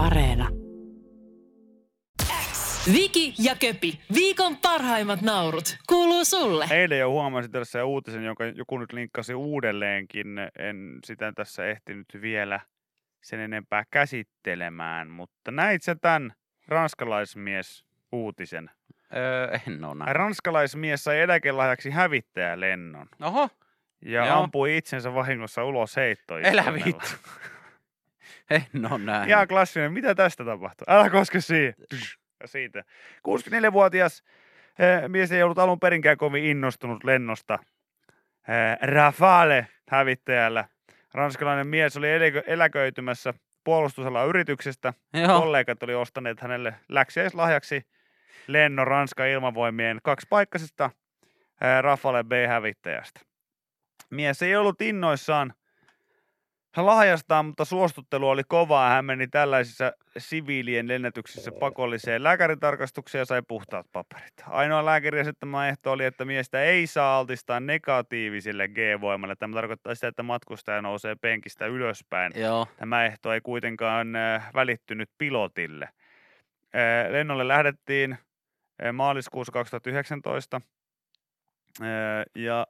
[0.00, 0.48] Areena.
[2.92, 6.66] Viki ja Köpi, viikon parhaimmat naurut, kuuluu sulle.
[6.70, 10.26] Eilen jo huomasin tässä uutisen, jonka joku nyt linkkasi uudelleenkin.
[10.58, 12.60] En sitä tässä ehtinyt vielä
[13.22, 16.32] sen enempää käsittelemään, mutta näit sä tämän
[16.68, 18.70] ranskalaismies uutisen?
[19.16, 20.14] Öö, en oo nähnyt.
[20.16, 23.48] Ranskalaismies sai eläkelahjaksi hävittäjälennon Oho,
[24.04, 24.42] ja Joo.
[24.42, 26.72] ampui itsensä vahingossa ulos Elä heittoistumella.
[26.84, 27.06] vittu.
[28.50, 29.28] en oo nähnyt.
[29.28, 29.92] Ihan klassinen.
[29.92, 30.84] Mitä tästä tapahtuu?
[30.88, 31.74] Älä koske siihen.
[32.44, 32.84] Siitä.
[33.28, 34.22] 64-vuotias
[34.78, 37.58] eh, mies ei ollut alun perinkään kovin innostunut lennosta.
[38.48, 40.64] Eh, Rafale hävittäjällä.
[41.14, 44.94] Ranskalainen mies oli eläkö- eläköitymässä puolustusalan yrityksestä.
[45.14, 45.40] Joo.
[45.40, 47.82] Kollegat oli ostaneet hänelle läksiäislahjaksi
[48.46, 53.20] lennon Ranskan ilmavoimien kaksipaikkaisesta eh, Rafale B-hävittäjästä.
[54.10, 55.54] Mies ei ollut innoissaan
[56.76, 58.90] lahjastaan, mutta suostuttelu oli kovaa.
[58.90, 64.32] Hän meni tällaisissa siviilien lennätyksissä pakolliseen lääkäritarkastukseen ja sai puhtaat paperit.
[64.48, 69.36] Ainoa lääkäri asettama ehto oli, että miestä ei saa altistaa negatiiviselle G-voimalle.
[69.36, 72.32] Tämä tarkoittaa sitä, että matkustaja nousee penkistä ylöspäin.
[72.36, 72.66] Joo.
[72.76, 74.08] Tämä ehto ei kuitenkaan
[74.54, 75.88] välittynyt pilotille.
[77.08, 80.60] Lennolle lähdettiin äh, maaliskuussa 2019
[81.82, 81.86] äh,
[82.34, 82.66] ja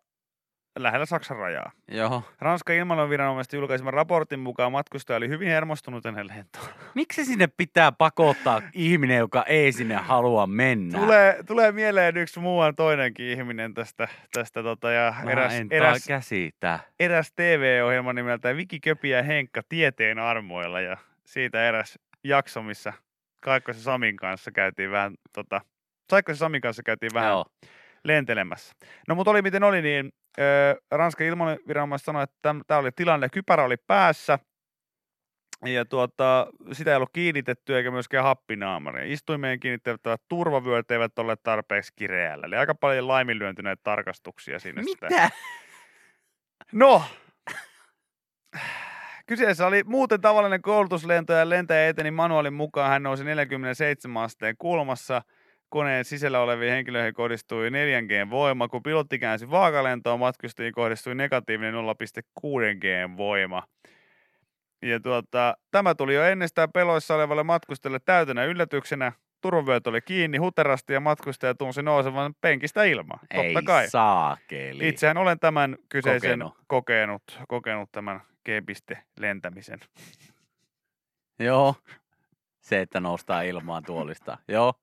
[0.79, 1.71] lähellä Saksan rajaa.
[1.89, 2.23] Joo.
[2.39, 6.63] Ranskan ilmailuviranomaisten julkaiseman raportin mukaan matkustaja oli hyvin hermostunut ennen lentoa.
[6.95, 10.99] Miksi sinne pitää pakottaa ihminen, joka ei sinne halua mennä?
[10.99, 16.07] Tulee, tulee mieleen yksi muuan toinenkin ihminen tästä, tästä tota, ja Mä eräs, en eräs,
[16.07, 16.79] käsitä.
[17.01, 22.93] eräs TV-ohjelma nimeltä Viki Köpi ja Henkka tieteen armoilla ja siitä eräs jakso, missä
[23.41, 25.61] Kaikkosen Samin kanssa käytiin vähän, tota,
[26.11, 27.45] Kaikkosen Samin kanssa käytiin vähän Joo.
[28.05, 28.75] lentelemässä.
[29.09, 30.13] No mutta oli miten oli, niin
[30.91, 34.39] Ranskan ilmaviranomaiset sanoi, että tämä oli tilanne, kypärä oli päässä
[35.67, 39.13] ja tuota, sitä ei ollut kiinnitetty eikä myöskään happinaamaria.
[39.13, 42.47] Istuimeen kiinnitettävät turvavyöt eivät ole tarpeeksi kireällä.
[42.47, 44.85] Eli aika paljon laiminlyöntyneitä tarkastuksia sitten.
[44.85, 45.31] Mitä?
[46.73, 47.03] No,
[49.27, 52.91] kyseessä oli muuten tavallinen koulutuslento ja lentäjä eteni manuaalin mukaan.
[52.91, 55.23] Hän nousi 47 asteen kulmassa.
[55.71, 58.69] Koneen sisällä oleviin henkilöihin kohdistui 4G voima.
[58.69, 63.63] Kun pilotti käänsi vaakalentoon, matkustajiin kohdistui negatiivinen 0,6G voima.
[64.83, 69.13] Ja tuota, tämä tuli jo ennestään peloissa olevalle matkustajalle täytänä yllätyksenä.
[69.41, 73.21] Turvavyöt oli kiinni huterasti ja matkustaja tunsi nousevan penkistä ilmaan.
[73.21, 73.89] Totta ei kai.
[73.89, 74.89] saakeli.
[74.89, 76.55] Itsehän olen tämän kyseisen Kokenut.
[76.67, 79.81] kokenut, kokenut, tämän G-piste-lentämisen.
[81.39, 81.75] Joo.
[82.61, 84.39] Se, että noustaan ilmaan tuolista.
[84.49, 84.75] Joo.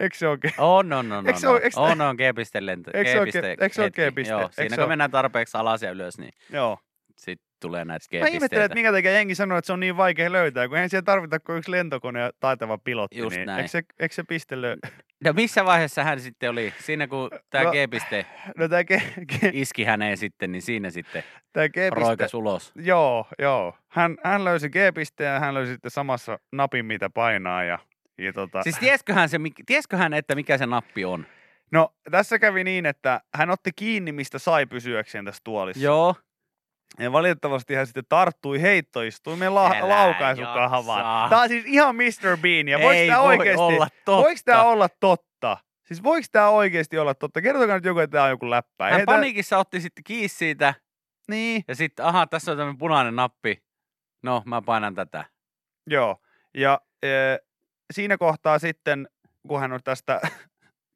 [0.00, 0.54] Eikö se oikein?
[0.58, 2.90] On, on, on, Eikö se on, eikö on, on, G-piste lento.
[2.94, 4.32] Eikö se ole G-piste?
[4.32, 6.78] Joo, siinä kun mennään tarpeeksi alas ja ylös, niin Joo.
[7.18, 10.32] sitten tulee näitä Mä ihmettelen, että minkä takia jengi sanoo, että se on niin vaikea
[10.32, 13.18] löytää, kun eihän siellä tarvita kuin yksi lentokone ja taitava pilotti.
[13.18, 13.58] Just niin näin.
[13.58, 14.90] Eikö se, eikö se piste löy-
[15.24, 16.72] No missä vaiheessa hän sitten oli?
[16.80, 18.26] Siinä kun tämä No, G-piste
[18.56, 18.90] No G,
[19.26, 22.72] G, iski häneen sitten, niin siinä sitten tää G-piste, roikas ulos.
[22.76, 23.74] Joo, joo.
[23.88, 27.64] Hän, hän löysi G-pisteen ja hän löysi sitten samassa napin, mitä painaa.
[27.64, 27.78] Ja,
[28.18, 31.26] ja tota, Siis tiesköhän, se, tiesköhän, että mikä se nappi on?
[31.72, 35.84] No, tässä kävi niin, että hän otti kiinni, mistä sai pysyäkseen tässä tuolissa.
[35.84, 36.14] Joo.
[36.98, 41.30] Ja valitettavasti hän sitten tarttui heittoistuimen la- laukaisukahvaan.
[41.30, 42.36] Tämä on siis ihan Mr.
[42.42, 42.68] Bean.
[42.68, 44.16] Ja voiko Ei tämä voi oikeasti, olla totta.
[44.16, 45.56] voiko tämä olla totta?
[45.86, 47.40] Siis voiko tämä oikeasti olla totta?
[47.42, 48.84] Kertokaa nyt joku, että tämä on joku läppä.
[48.84, 50.74] Hän Eihän tää- paniikissa otti sitten kiinni siitä
[51.28, 53.62] Niin, ja sitten, aha, tässä on tämmöinen punainen nappi.
[54.22, 55.24] No, mä painan tätä.
[55.86, 56.16] joo.
[56.54, 57.08] Ja e,
[57.92, 59.08] siinä kohtaa sitten,
[59.48, 60.20] kun hän on tästä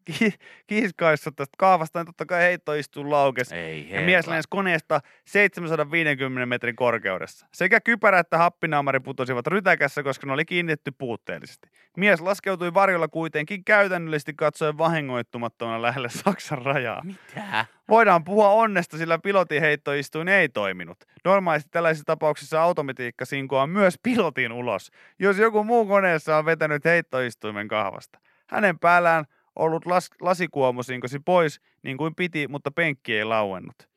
[0.04, 0.34] ki-
[0.66, 3.52] kiiskaissut tästä kaavasta, niin totta kai heittoistuin laukes.
[3.52, 7.46] Ei Ja mies lensi koneesta 750 metrin korkeudessa.
[7.52, 11.68] Sekä kypärä että happinaamari putosivat rytäkässä, koska ne oli kiinnitetty puutteellisesti.
[11.96, 17.02] Mies laskeutui varjolla kuitenkin käytännöllisesti katsoen vahingoittumattomana lähelle Saksan rajaa.
[17.04, 17.66] Mitä?
[17.88, 21.04] Voidaan puhua onnesta, sillä pilotin heittoistuin ei toiminut.
[21.24, 27.68] Normaalisti tällaisissa tapauksissa automatiikka sinkoaa myös pilotin ulos, jos joku muu koneessa on vetänyt heittoistuimen
[27.68, 28.18] kahvasta.
[28.46, 29.24] Hänen päällään
[29.56, 33.92] ollut las- lasikuomu sinkosi pois niin kuin piti, mutta penkki ei lauennut.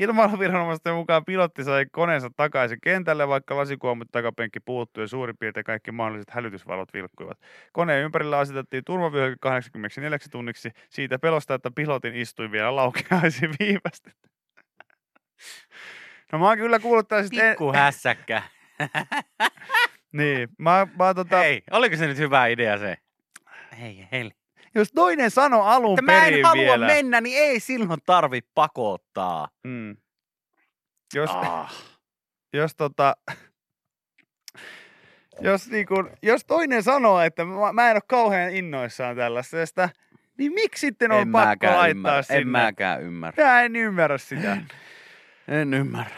[0.00, 5.92] Ilmailuviranomaisten mukaan pilotti sai koneensa takaisin kentälle, vaikka lasikuomut takapenkki puuttui ja suurin piirtein kaikki
[5.92, 7.38] mahdolliset hälytysvalot vilkkuivat.
[7.72, 14.28] Koneen ympärillä asetettiin turvavyöhyke 84 tunniksi siitä pelosta, että pilotin istui vielä laukeaisi viivästettä.
[16.32, 17.42] No mä oon kyllä kuullut tällaisista...
[17.48, 18.42] Pikku hässäkkä.
[20.12, 22.96] Niin, mä, mä tota, Hei, oliko se nyt hyvä idea se?
[23.82, 24.30] Ei, hei.
[24.74, 26.86] jos toinen sano alun Että mä en perin halua vielä.
[26.86, 29.48] mennä, niin ei silloin tarvi pakottaa.
[29.64, 29.96] Mm.
[31.14, 31.74] Jos, Ah.
[32.52, 33.16] jos tota,
[35.40, 39.88] jos, niinku, jos toinen sanoo, että mä, mä en ole kauhean innoissaan tällaisesta,
[40.38, 42.22] niin miksi sitten on en pakko laittaa ymmärrä.
[42.22, 42.40] sinne?
[42.40, 43.44] En mäkään ymmärrä.
[43.44, 44.56] Mä en ymmärrä sitä.
[45.48, 46.16] En ymmärrä.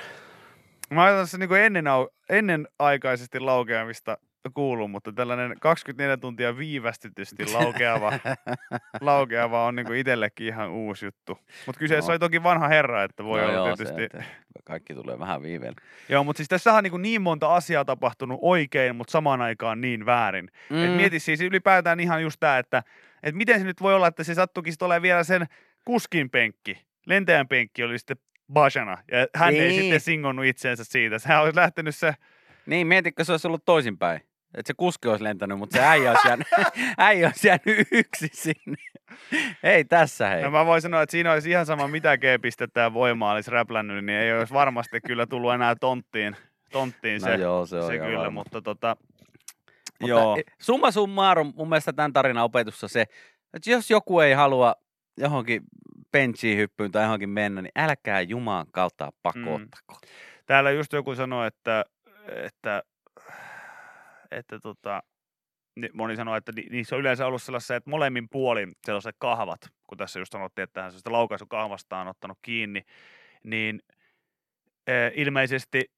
[0.95, 4.19] Mä oon tässä niinku ennen, au- ennenaikaisesti laukeamista
[4.55, 8.13] kuullut, mutta tällainen 24 tuntia viivästytysti laukeava,
[9.01, 11.39] laukeava on niinku itsellekin ihan uusi juttu.
[11.67, 12.13] Mutta kyseessä No.
[12.13, 14.03] oli toki vanha herra, että voi no olla joo, tietysti.
[14.13, 14.25] Se,
[14.65, 15.77] kaikki tulee vähän viiveellä.
[16.09, 20.07] Joo, mutta siis tässä on niin, niin monta asiaa tapahtunut oikein, mutta samaan aikaan niin
[20.07, 20.51] väärin.
[20.71, 20.85] Mm.
[20.85, 22.83] Et mieti siis ylipäätään ihan just tämä, että
[23.23, 25.47] et miten se nyt voi olla, että se sattukin olemaan vielä sen
[25.85, 26.83] kuskin penkki.
[27.07, 28.17] Lentäjän penkki oli sitten
[28.53, 29.83] Bajana, ja hän ei Niin.
[29.83, 31.19] sitten singonnut itseensä siitä.
[31.19, 32.15] Sehän olisi lähtenyt se,
[32.67, 34.21] Niin, mietitkö se olisi ollut toisinpäin?
[34.55, 36.47] Että se kuski olisi lentänyt, mutta se äijä olisi jäänyt,
[36.99, 38.77] äijä olisi jäänyt yksi sinne.
[39.63, 40.43] Ei tässä hei.
[40.43, 44.05] no mä voin sanoa, että siinä olisi ihan sama mitä G-pistettä ja voimaa olisi räplännyt,
[44.05, 46.37] niin ei olisi varmasti kyllä tullut enää tonttiin,
[46.73, 48.31] tonttiin no se, joo, se on se kyllä, varma.
[48.31, 48.97] mutta tota,
[50.01, 50.37] Mutta joo.
[50.37, 53.01] e- Summa summarum mun mielestä tämän tarinan opetussa se,
[53.55, 54.75] että jos joku ei halua
[55.17, 55.63] johonkin
[56.13, 59.99] benchiin hyppyyn tai johonkin mennä, niin älkää Jumalan kautta pakottako.
[60.47, 61.85] Täällä just joku sanoi, että,
[62.27, 62.83] että,
[64.31, 65.03] että tota,
[65.77, 69.61] ni- moni sanoi, että ni- niissä on yleensä ollut sellaisia, että molemmin puolin sellaiset kahvat,
[69.87, 72.83] kun tässä just sanottiin, että hän sellaista laukaisukahvasta on ottanut kiinni,
[73.45, 73.81] niin
[74.87, 75.91] eh, ilmeisesti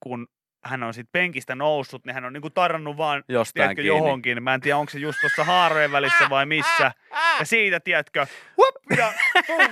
[0.00, 0.26] kun
[0.64, 3.98] hän on sitten penkistä noussut, niin hän on niinku tarrannut vaan Jostain tiedätkö, kiinni.
[3.98, 4.42] johonkin.
[4.42, 6.92] Mä en tiedä, onko se just tuossa haarojen välissä vai missä.
[7.38, 8.26] Ja siitä, tiedätkö,
[8.56, 9.12] hup, ja
[9.46, 9.68] pum,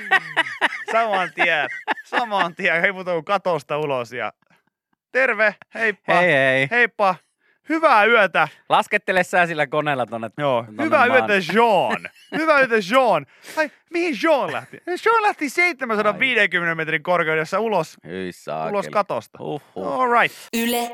[0.93, 1.69] saman tien,
[2.05, 4.33] saman tien, heiputuu katosta ulos ja
[5.13, 6.69] terve, heippa, Hei hei.
[6.71, 7.15] heippa,
[7.69, 8.49] hyvää yötä.
[8.69, 10.31] Laskettele sä sillä koneella tonne.
[10.39, 12.09] Joo, tonne hyvää maan- yötä Jean.
[12.39, 13.27] Hyvää yötä Jean.
[13.57, 14.83] Ai, mihin Jean lähti?
[14.87, 18.31] Jean lähti 750 metrin korkeudessa ulos, Hyi
[18.71, 19.39] ulos katosta.
[19.39, 19.87] Huhhuh.
[20.01, 20.37] All right.
[20.57, 20.91] Yle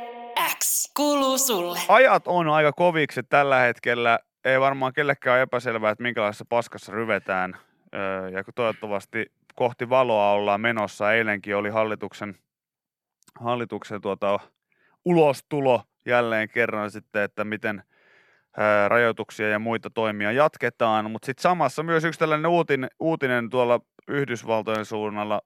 [0.59, 1.79] X kuuluu sulle.
[1.89, 4.19] Ajat on aika koviksi tällä hetkellä.
[4.45, 7.57] Ei varmaan kellekään ole epäselvää, että minkälaisessa paskassa ryvetään.
[7.95, 11.13] Öö, ja kun toivottavasti kohti valoa ollaan menossa.
[11.13, 12.35] Eilenkin oli hallituksen,
[13.41, 14.41] hallituksen tuota,
[15.05, 17.83] ulostulo jälleen kerran sitten, että miten
[18.89, 21.11] rajoituksia ja muita toimia jatketaan.
[21.11, 25.43] Mutta sitten samassa myös yksi tällainen uutinen, uutinen tuolla Yhdysvaltojen suunnalla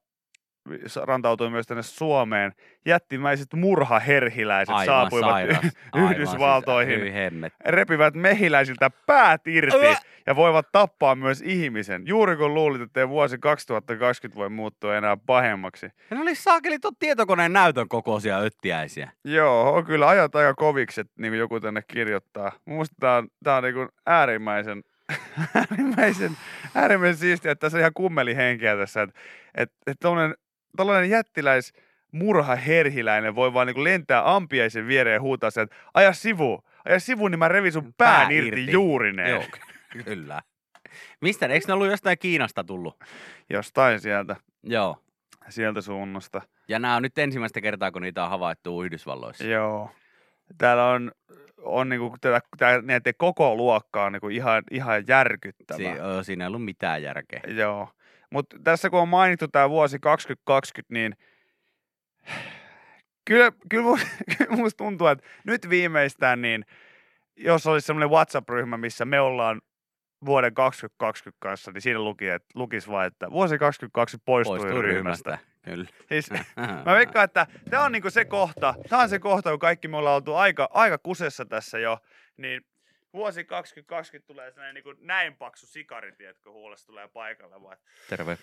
[1.03, 2.53] rantautui myös tänne Suomeen.
[2.85, 5.63] Jättimäiset murhaherhiläiset Aivan saapuivat sairas.
[5.65, 6.99] y- Aivan Yhdysvaltoihin.
[6.99, 9.77] Siis, repivät mehiläisiltä päät irti
[10.27, 12.03] ja voivat tappaa myös ihmisen.
[12.05, 15.85] Juuri kun luulit, että vuosi 2020 voi muuttua enää pahemmaksi.
[15.85, 19.11] Ja ne oli saakeli tuon tietokoneen näytön kokoisia öttiäisiä.
[19.23, 22.51] Joo, on kyllä ajat aika koviksi, että niin joku tänne kirjoittaa.
[22.65, 24.83] Musta tää on, tää on niin äärimmäisen,
[25.55, 26.31] äärimmäisen,
[26.75, 29.01] äärimmäisen siistiä, että tässä on ihan kummelihenkeä tässä.
[29.01, 29.19] Että
[29.55, 30.05] et, et
[30.77, 31.73] tollanen jättiläis
[32.11, 36.99] murha herhiläinen voi vaan niin lentää ampiaisen viereen ja huutaa sen, että aja sivu, aja
[36.99, 38.71] sivu, niin mä revin sun pään Pää irti, irti.
[38.71, 39.29] juurineen.
[39.29, 39.43] Joo,
[40.05, 40.41] kyllä.
[41.21, 41.45] Mistä?
[41.45, 43.03] Eikö ne ollut jostain Kiinasta tullut?
[43.49, 45.03] Jostain sieltä, Joo.
[45.49, 46.41] sieltä suunnasta.
[46.67, 49.43] Ja nämä on nyt ensimmäistä kertaa, kun niitä on havaittu Yhdysvalloissa.
[49.43, 49.91] Joo.
[50.57, 51.11] Täällä on,
[51.57, 55.77] on niinku, tätä, tää, näiden koko luokka on niinku ihan, ihan järkyttävä.
[55.77, 57.41] Si- siinä ei ollut mitään järkeä.
[57.47, 57.89] Joo.
[58.33, 61.15] Mutta tässä kun on mainittu tämä vuosi 2020, niin
[63.25, 63.97] kyllä, kyllä,
[64.49, 66.65] musta tuntuu, että nyt viimeistään niin,
[67.35, 69.61] jos olisi semmoinen WhatsApp-ryhmä, missä me ollaan
[70.25, 75.29] vuoden 2020 kanssa, niin siinä luki, että, lukisi vain, että vuosi 2020 poistui, Poistuu ryhmästä.
[75.31, 75.53] ryhmästä.
[75.61, 75.85] Kyllä.
[76.09, 76.29] Siis,
[76.85, 79.97] Mä veikkaan, että tämä on niinku se kohta, tämä on se kohta, kun kaikki me
[79.97, 81.97] ollaan oltu aika, aika kusessa tässä jo,
[82.37, 82.61] niin
[83.13, 87.77] vuosi 2020 tulee sellainen niinku näin paksu sikari, tiedätkö, huulesta tulee paikalle, vaan
[88.09, 88.37] Terve.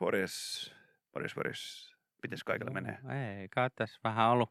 [0.00, 0.74] morjes,
[1.14, 1.92] morjes, morjes,
[2.22, 2.98] mites kaikilla menee?
[3.40, 4.50] Ei, kai tässä vähän ollut,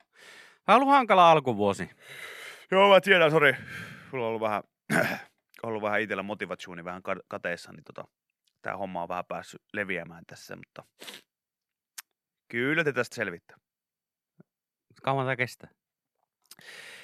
[0.67, 1.89] vähän ollut hankala alkuvuosi.
[2.71, 3.53] Joo, mä tiedän, sori,
[4.11, 4.63] mulla on ollut vähän,
[5.63, 8.03] ollut vähän itsellä motivationi vähän ka- kateessa, niin tota,
[8.61, 10.83] tää homma on vähän päässyt leviämään tässä, mutta
[12.47, 13.57] kyllä te tästä selvittää.
[15.03, 15.69] Kauan tämä kestää?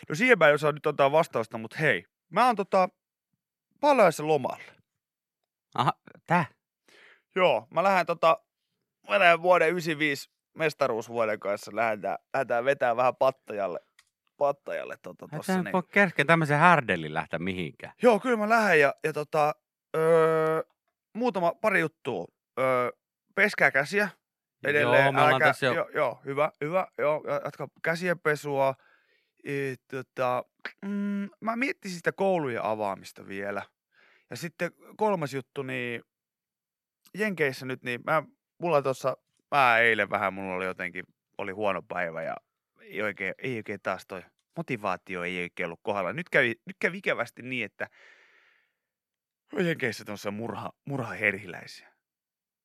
[0.10, 2.90] No siihen mä en osaa nyt antaa vastausta, mutta hei, mä oon tota
[3.80, 4.64] palaessa lomalle.
[5.76, 5.94] Aha,
[6.28, 6.46] tää?
[7.36, 8.40] Joo, mä lähden tota,
[9.10, 13.80] mä lähden vuoden 95 mestaruusvuoden kanssa, lähdetään, lähdetään vetää vähän pattajalle,
[14.38, 15.54] pattajalle tota, tossa.
[15.54, 15.74] Tää Niin.
[15.74, 17.94] voi kerkeä tämmöisen härdellin lähteä mihinkään.
[18.02, 19.56] Joo, kyllä mä lähden ja, ja tota,
[19.96, 20.62] öö,
[21.14, 22.26] muutama pari juttua.
[22.60, 22.90] Öö,
[23.36, 24.10] peskää käsiä
[24.64, 25.04] edelleen.
[25.04, 25.74] Joo, me älkää- tässä jo.
[25.74, 26.88] joo, joo, hyvä, hyvä.
[26.98, 28.76] Joo, ja jatka käsien pesua.
[29.48, 30.44] E, tota,
[30.86, 33.64] mm, mä miettisin sitä koulujen avaamista vielä.
[34.30, 36.04] Ja sitten kolmas juttu, niin
[37.18, 38.24] Jenkeissä nyt, niin mä,
[38.58, 39.18] mulla tuossa,
[39.52, 41.06] mä eilen vähän, mulla oli jotenkin
[41.38, 42.36] oli huono päivä ja
[42.82, 44.24] ei oikein, ei oikein taas toi
[44.58, 46.14] motivaatio ei oikein ollut kohdalla.
[46.14, 47.90] Nyt kävi, nyt kävi ikävästi niin, että
[49.60, 51.94] Jenkeissä tuossa murha, murhaherhiläisiä.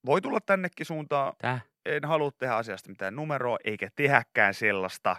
[0.07, 1.33] Voi tulla tännekin suuntaan.
[1.39, 1.61] Tää?
[1.87, 5.17] En halua tehdä asiasta mitään numeroa, eikä tehäkään sellaista.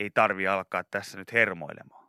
[0.00, 2.02] Ei tarvi alkaa tässä nyt hermoilemaan.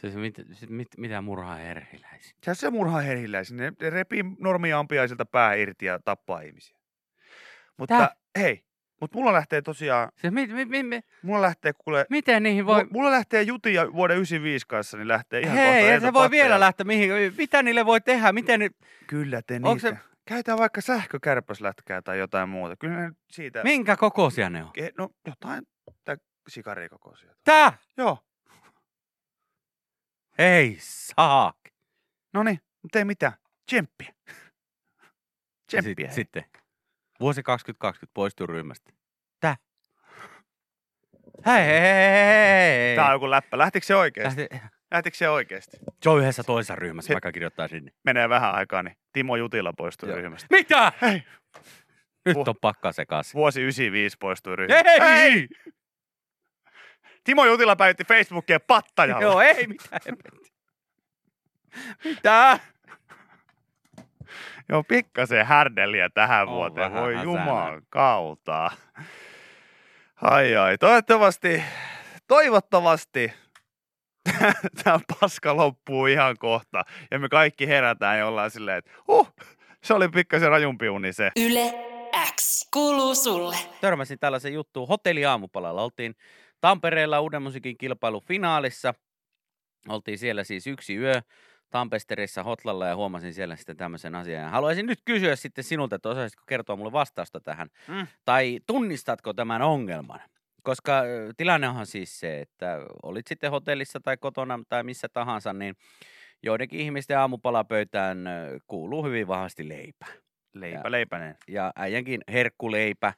[0.00, 0.34] Siis mit,
[0.68, 2.32] mit, mitä murhaa herhiläisiä?
[2.42, 3.56] Se on se murhaherhiläisiä.
[3.56, 6.78] Ne ne repii normiampiaisilta pää irti ja tappaa ihmisiä.
[7.76, 8.16] Mutta Tää?
[8.38, 8.64] hei,
[9.00, 12.74] mutta mulla lähtee tosiaan, Siis mit, mit, mit, mit, mulla lähtee kuule, miten niihin voi...
[12.76, 16.30] mulla, mulla lähtee jutia vuoden 95 kanssa, niin lähtee ihan Hei, kohta ei se voi
[16.30, 17.10] vielä lähteä mihin.
[17.38, 18.32] Mitä niille voi tehdä?
[18.32, 18.70] Miten ni...
[19.06, 19.80] Kyllä te niitä.
[19.80, 19.96] se-
[20.28, 22.76] Käytetään vaikka sähkökärpäslätkää tai jotain muuta.
[22.76, 23.62] Kyllä siitä...
[23.62, 24.70] Minkä kokoisia ne on?
[24.98, 25.75] No jotain tai
[26.48, 27.34] sikarikokoisia.
[27.44, 27.78] Tää?
[27.96, 28.18] Joo.
[30.38, 31.56] Ei saak.
[32.32, 33.32] No niin, mutta ei mitään.
[33.70, 34.14] Tsemppiä.
[35.66, 36.06] Tsemppiä.
[36.06, 36.44] sit, sitten.
[37.20, 38.92] Vuosi 2020 poistui ryhmästä.
[39.40, 39.56] Tää?
[41.46, 42.96] Hei, hei, hei, hei, hei.
[42.96, 43.58] Tää on joku läppä.
[43.58, 44.40] Lähtikö se oikeesti?
[44.50, 44.66] Lähti...
[44.90, 45.76] Lähtikö se oikeesti?
[46.02, 47.92] Se on yhdessä toisessa ryhmässä, vaikka kirjoittaa sinne.
[48.04, 50.16] Menee vähän aikaa, niin Timo Jutila poistui Joo.
[50.18, 50.46] ryhmästä.
[50.50, 50.92] Mitä?
[51.02, 51.22] Hei,
[52.26, 53.34] Nyt on pakka sekaisin.
[53.34, 54.90] vuosi 95 poistui ryhmästä.
[54.92, 55.48] Ei!
[57.26, 59.22] Timo Jutila päivitti Facebookia pattajalla.
[59.22, 60.00] Joo, ei mitään.
[62.04, 62.58] Mitä?
[64.68, 66.92] Joo, pikkasen härdeliä tähän On vuoteen.
[66.92, 68.70] Voi juman kautta.
[70.22, 71.62] Ai ai, toivottavasti,
[72.28, 73.32] toivottavasti
[74.84, 76.82] tämä paska loppuu ihan kohta.
[77.10, 79.34] Ja me kaikki herätään ja ollaan silleen, että huh,
[79.82, 81.30] se oli pikkasen rajumpi uni se.
[81.36, 81.74] Yle
[82.36, 83.56] X kuuluu sulle.
[83.80, 84.88] Törmäsin tällaisen juttuun.
[84.88, 85.82] Hotelli aamupalalla.
[85.82, 86.16] Oltiin
[86.60, 88.94] Tampereella uuden musiikin kilpailun finaalissa.
[89.88, 91.22] Oltiin siellä siis yksi yö
[91.70, 94.42] Tampesterissa Hotlalla ja huomasin siellä sitten tämmöisen asian.
[94.42, 97.68] Ja haluaisin nyt kysyä sitten sinulta, että osaisitko kertoa mulle vastausta tähän.
[97.88, 98.06] Mm.
[98.24, 100.20] Tai tunnistatko tämän ongelman?
[100.62, 101.02] Koska
[101.36, 105.74] tilanne onhan siis se, että olit sitten hotellissa tai kotona tai missä tahansa, niin
[106.42, 108.24] joidenkin ihmisten aamupalapöytään
[108.66, 110.06] kuuluu hyvin vahvasti leipä.
[110.54, 111.36] Leipä leipänen.
[111.48, 113.12] Ja äijänkin herkkuleipä,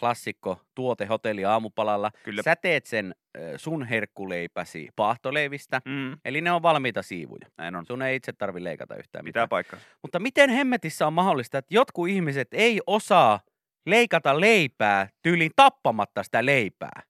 [0.00, 2.10] klassikko tuote hotelli aamupalalla.
[2.22, 2.42] Kyllä.
[2.42, 3.14] Sä teet sen
[3.56, 7.46] sun herkkuleipäsi paahtoleivistä, Mm, eli ne on valmiita siivuja.
[7.58, 7.86] näin on.
[7.86, 9.48] Sun ei itse tarvi leikata yhtään Pitää mitään.
[9.48, 9.80] paikkaa.
[10.02, 13.40] Mutta miten hemmetissä on mahdollista, että jotkut ihmiset ei osaa
[13.86, 17.02] leikata leipää tyyliin tappamatta sitä leipää?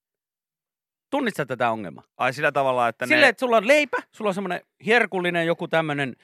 [1.11, 2.05] Tunnistat tätä ongelmaa?
[2.17, 3.29] Ai sillä tavalla, että Silleen, ne...
[3.29, 6.17] että sulla on leipä, sulla on semmoinen herkullinen joku tämmöinen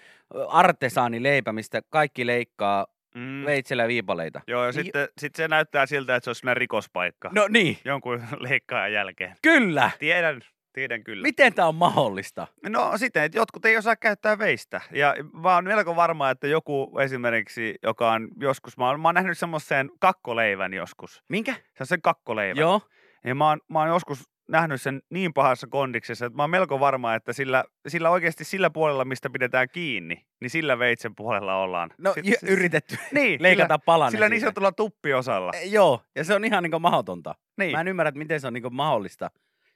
[0.49, 4.41] artesaanileipä, mistä kaikki leikkaa Mm, veitsellä viipaleita.
[4.47, 7.31] joo, ja Niin- sitten sit se näyttää siltä, että se olisi rikospaikka.
[7.35, 9.35] No niin, Jonkun leikkaajan jälkeen.
[9.43, 9.91] kyllä.
[9.99, 10.41] Tiedän,
[10.73, 11.23] tiedän kyllä.
[11.23, 12.47] Miten tämä on mahdollista?
[12.69, 14.81] No siten, että jotkut ei osaa käyttää veistä.
[14.93, 19.15] Ja mä oon melko varma, että joku esimerkiksi, joka on joskus, mä oon, mä oon
[19.15, 21.23] nähnyt semmoisen kakkoleivän joskus.
[21.29, 21.53] Minkä?
[21.55, 22.57] Se on sen kakkoleivän.
[22.61, 22.81] Joo.
[23.25, 26.81] Ja mä oon, mä oon joskus nähnyt sen niin pahassa kondiksessa, että mä oon melko
[26.81, 31.90] varma, että sillä, sillä oikeasti sillä puolella, mistä pidetään kiinni, niin sillä veitsen puolella ollaan.
[31.99, 35.52] No j- sit- yritetty niin, leikata sillä, palanen sillä niin sanotulla tuppiosalla.
[35.55, 37.35] Eh, Joo, ja se on ihan niin mahdotonta.
[37.57, 37.73] Niin.
[37.73, 39.31] Mä en ymmärrä, että miten se on niin mahdollista.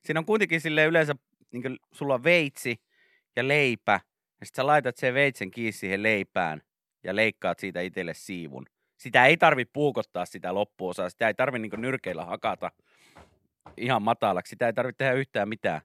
[0.05, 1.14] Siinä on kuitenkin sille yleensä,
[1.52, 2.83] niin sulla on veitsi
[3.37, 4.00] ja leipä,
[4.41, 6.62] ja sitten sä laitat sen veitsen kiinni siihen leipään
[7.05, 8.67] ja leikkaat siitä itselle siivun.
[8.97, 12.71] Sitä ei tarvi puukottaa sitä loppuosaa, sitä ei tarvi niin nyrkeillä hakata
[13.76, 15.81] ihan matalaksi, sitä ei tarvitse tehdä yhtään mitään.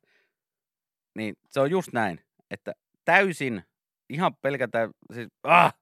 [1.15, 2.19] Niin se on just näin,
[2.51, 2.73] että
[3.05, 3.63] täysin,
[4.09, 5.73] ihan pelkästään, siis, ah!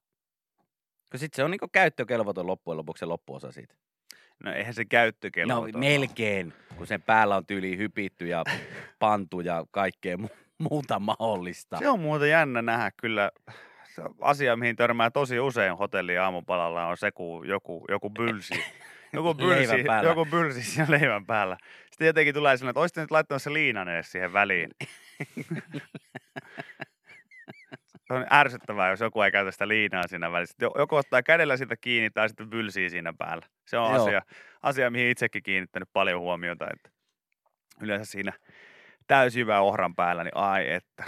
[1.11, 3.75] Kun sitten se on niin käyttökelvoton loppujen lopuksi se loppuosa siitä.
[4.43, 5.79] No eihän se käyttökelvoton No ole.
[5.79, 8.43] melkein, kun sen päällä on tyyli hypitty ja
[8.99, 11.77] pantu ja kaikkea mu- muuta mahdollista.
[11.77, 13.31] Se on muuten jännä nähdä kyllä.
[13.95, 18.53] Se asia, mihin törmää tosi usein hotelli aamupalalla on se, kun joku, joku bylsi.
[19.13, 20.09] Joku bylsi, Leivän päällä.
[20.09, 21.57] joku bylsi siinä leivän päällä.
[21.91, 24.69] Sitten jotenkin tulee sellainen, että olisit nyt laittanut se liinan edes siihen väliin.
[28.07, 30.55] Se on ärsyttävää, jos joku ei käytä sitä liinaa siinä välissä.
[30.61, 33.45] Jo- Joko ottaa kädellä sitä kiinni tai sitten bylsii siinä päällä.
[33.67, 34.03] Se on Joo.
[34.05, 34.21] asia,
[34.63, 36.67] asia, mihin itsekin kiinnittänyt paljon huomiota.
[36.73, 36.89] Että
[37.81, 38.33] yleensä siinä
[39.07, 41.03] täysjyvä ohran päällä, niin ai että.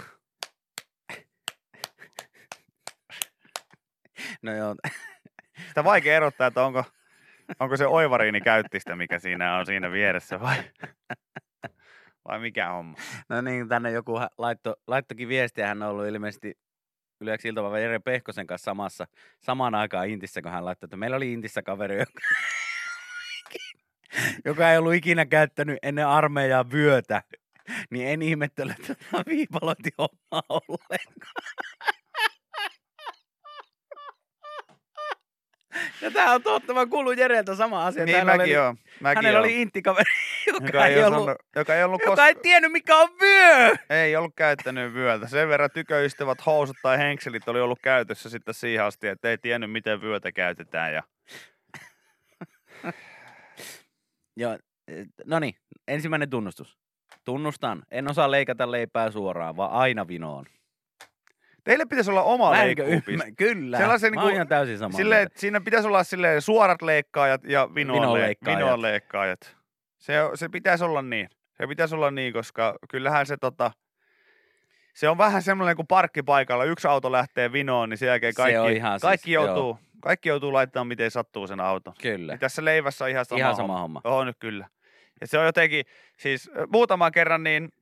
[4.42, 4.74] No joo,
[5.68, 6.84] Sitä vaikea erottaa, että onko,
[7.60, 10.56] onko se oivariini käyttistä, mikä siinä on siinä vieressä vai,
[12.28, 12.96] vai mikä homma.
[13.28, 16.54] no niin, tänne joku laitto, laittokin viestiä, hän on ollut ilmeisesti
[17.20, 19.06] Yleensä iltapäivä Jere Pehkosen kanssa samassa,
[19.40, 22.20] samaan aikaan Intissä, kun hän laittoi, että meillä oli Intissä kaveri, joka,
[24.44, 27.22] joka ei ollut ikinä käyttänyt ennen armeijaa vyötä,
[27.90, 31.44] niin en ihmettele tätä viipalointihommaa ollenkaan.
[36.02, 38.04] Ja tää on totta, mä kuulun Jereltä sama asia.
[38.04, 38.76] Niin Täällä mäkin oon.
[39.00, 39.44] Mäkin Hänellä oon.
[39.48, 40.10] oli intikaveri,
[40.46, 43.76] joka, joka ei, ollut, ollut, joka ei ollut, joka ei tiennyt mikä on vyö.
[43.90, 45.28] ei ollut käyttänyt vyötä.
[45.28, 49.72] Sen verran tyköystävät housut tai henkselit oli ollut käytössä sitten siihen asti, että ei tiennyt
[49.72, 50.94] miten vyötä käytetään.
[50.94, 51.02] Ja...
[54.36, 54.58] Joo,
[55.24, 55.54] no niin,
[55.88, 56.78] ensimmäinen tunnustus.
[57.24, 60.46] Tunnustan, en osaa leikata leipää suoraan, vaan aina vinoon.
[61.68, 65.20] Teille pitäisi olla oma Mä ymmär- Kyllä, Sellaisen mä niinku- oon ihan täysin samaa mieltä.
[65.20, 68.58] että siinä pitäisi olla silleen suorat leikkaajat ja Vinoleikkaajat.
[68.60, 69.56] vinoon leikkaajat.
[69.98, 71.28] Se, on- se pitäisi olla niin.
[71.54, 73.70] Se pitäisi olla niin, koska kyllähän se tota,
[74.94, 76.64] se on vähän semmoinen kuin parkkipaikalla.
[76.64, 79.46] Yksi auto lähtee vinoon, niin sen jälkeen Se on kaikki, ihan siis- kaikki, joo.
[79.46, 81.94] joutuu, kaikki joutuu laittamaan miten sattuu sen auton.
[82.02, 84.00] Kyllä, Niin tässä leivässä on ihan sama, ihan sama homma.
[84.04, 84.66] On nyt kyllä.
[85.20, 85.84] Ja se on jotenkin,
[86.16, 87.72] siis muutaman kerran niin,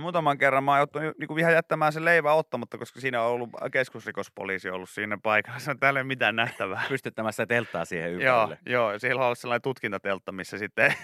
[0.00, 3.50] muutaman kerran mä oon joutunut niin ihan jättämään sen leivän ottamatta, koska siinä on ollut
[3.72, 5.18] keskusrikospoliisi ollut siinä
[5.68, 6.82] on täällä ei ole mitään nähtävää.
[6.88, 8.58] Pystyttämässä telttaa siihen Joo, ympärille.
[8.66, 10.90] joo, ja siellä on ollut sellainen tutkintateltta, missä sitten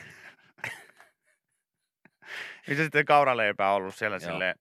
[2.68, 4.30] missä sitten kauraleipää on ollut siellä Joo.
[4.30, 4.54] silleen.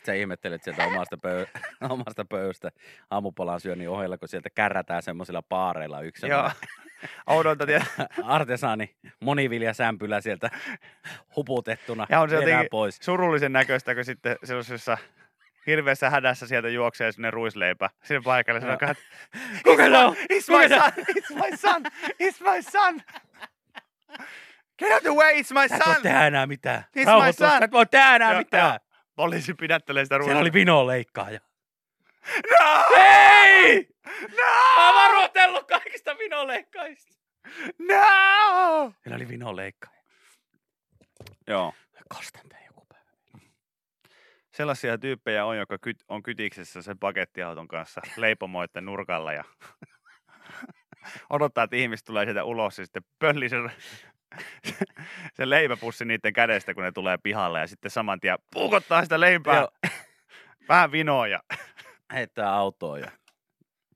[0.00, 1.60] Sitten sä ihmettelet sieltä omasta, pöy-
[1.92, 2.70] omasta pöystä
[3.10, 6.50] aamupalan syönnin ohella, kun sieltä kärrätään semmoisilla paareilla yksi Joo.
[7.26, 7.64] Oudolta
[8.24, 10.50] artesaani moniviljasämpylä sieltä
[11.36, 12.36] huputettuna Ja on se
[12.70, 12.98] pois.
[13.02, 14.98] surullisen näköistä, kun sitten sellaisessa
[15.66, 18.60] hirveässä hädässä sieltä juoksee sinne ruisleipä sinne paikalle.
[18.60, 19.04] Sanokaa, että
[19.64, 20.16] Kuka on?
[20.16, 20.92] It's my son!
[21.18, 21.82] It's my son!
[22.22, 23.00] It's my son!
[24.78, 25.40] Get out the way!
[25.40, 26.02] It's my Sä et voi son!
[26.02, 26.84] tehdä enää mitään.
[26.96, 27.50] my Rauhoitu, son.
[27.50, 28.80] Sä et voi tehdä enää mitään.
[29.20, 31.40] Poliisi pidättelee sitä Siellä oli vino leikkaaja.
[32.50, 32.84] No!
[32.96, 33.88] Ei!
[34.06, 34.44] No!
[34.76, 37.12] Mä oon varoitellut kaikista vinoleikkaista.
[37.78, 38.92] No!
[39.02, 40.02] Siellä oli vinoleikkaaja.
[41.46, 41.74] Joo.
[42.08, 43.10] Kastan tän joku päivä.
[44.50, 49.44] Sellaisia tyyppejä on, joka kyt, on kytiksessä sen pakettiauton kanssa leipomoitten nurkalla ja
[51.30, 53.72] odottaa, että ihmiset tulee sieltä ulos ja sitten pöllii sen,
[55.34, 59.56] se leipäpussi niiden kädestä, kun ne tulee pihalle ja sitten saman tien puukottaa sitä leipää.
[59.56, 59.70] Joo.
[60.68, 61.40] Vähän vinoa ja
[62.14, 63.10] Heittää autoon ja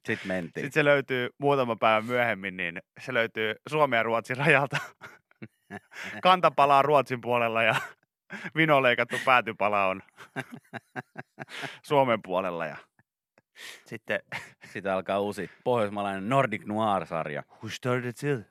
[0.07, 0.65] sitten mentiin.
[0.65, 4.77] sitten se löytyy muutama päivä myöhemmin, niin se löytyy Suomen ja Ruotsin rajalta.
[6.23, 7.75] Kantapala on Ruotsin puolella ja
[8.57, 10.03] vino leikattu päätypala on
[11.83, 12.67] Suomen puolella.
[12.67, 12.77] Ja
[13.87, 14.21] sitten
[14.73, 17.43] Sitten alkaa uusi pohjoismaalainen Nordic Noir-sarja.
[17.51, 18.47] Who started it?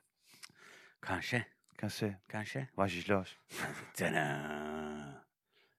[1.00, 1.44] Kanske,
[1.80, 2.16] Kanske.
[2.32, 2.68] kanske.
[2.78, 3.38] Was ist los?
[3.98, 5.20] Tänään.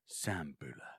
[0.07, 0.95] Sämpylä.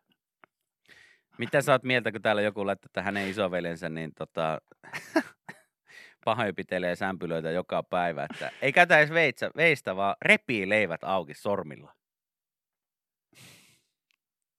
[1.39, 4.61] Mitä sä oot mieltä, kun täällä joku laittaa, että hänen isoveljensä niin tota,
[6.25, 11.93] pahoinpitelee sämpylöitä joka päivä, että ei käytä edes veitsä, veistä, vaan repii leivät auki sormilla.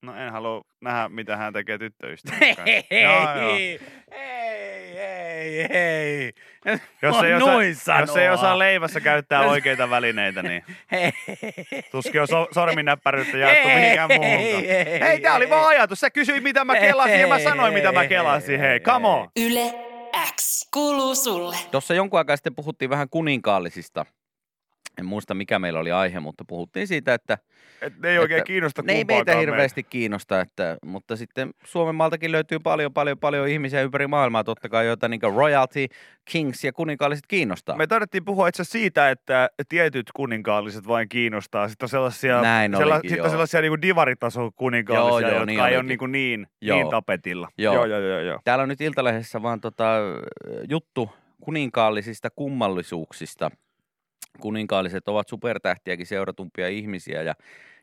[0.01, 2.71] No en halua nähdä, mitä hän tekee tyttöystävän Hei, kanssa.
[2.91, 3.57] hei, Joo, joo.
[5.53, 6.31] Hei, hei,
[6.65, 6.77] hei.
[7.01, 11.11] Jos ei, osaa, jos ei osaa leivässä käyttää oikeita välineitä, niin Hei,
[11.91, 14.63] tuskin on so, sorminäppäryyttä jaettu mihinkään muuhunkaan.
[14.63, 15.99] hei, Hei, tää oli vaan ajatus.
[15.99, 18.59] Sä kysyit, mitä mä kelasin, ja mä sanoin, mitä mä kelasin.
[18.59, 19.27] Hei, come on.
[19.39, 19.73] Yle
[20.35, 21.55] X kuuluu sulle.
[21.71, 24.05] Tuossa jonkun aikaa sitten puhuttiin vähän kuninkaallisista.
[24.97, 27.37] En muista mikä meillä oli aihe, mutta puhuttiin siitä, että
[27.81, 31.95] Et ne ei oikein Että kiinnosta ne ei meitä hirveästi kiinnosta, että, mutta sitten Suomen
[31.95, 35.85] maaltakin löytyy paljon, paljon, paljon ihmisiä ympäri maailmaa, totta kai, joita niin royalty,
[36.31, 37.75] kings ja kuninkaalliset kiinnostaa.
[37.75, 41.67] Me tarvittiin puhua itse siitä, että tietyt kuninkaalliset vain kiinnostaa.
[41.67, 45.59] Sitten on sellaisia, Näin olikin, sitten on sellaisia niin divaritason kuninkaalisia, Joo, joo, jotka niin
[45.59, 46.77] ei ole niin, kuin niin, Joo.
[46.77, 47.49] niin tapetilla.
[47.57, 47.75] Joo.
[47.75, 48.39] joo, joo, joo, joo.
[48.43, 49.93] Täällä on nyt Iltalehdessä vaan tota,
[50.69, 51.09] juttu
[51.41, 53.51] kuninkaallisista kummallisuuksista.
[54.37, 57.35] Kuninkaalliset ovat supertähtiäkin seuratumpia ihmisiä ja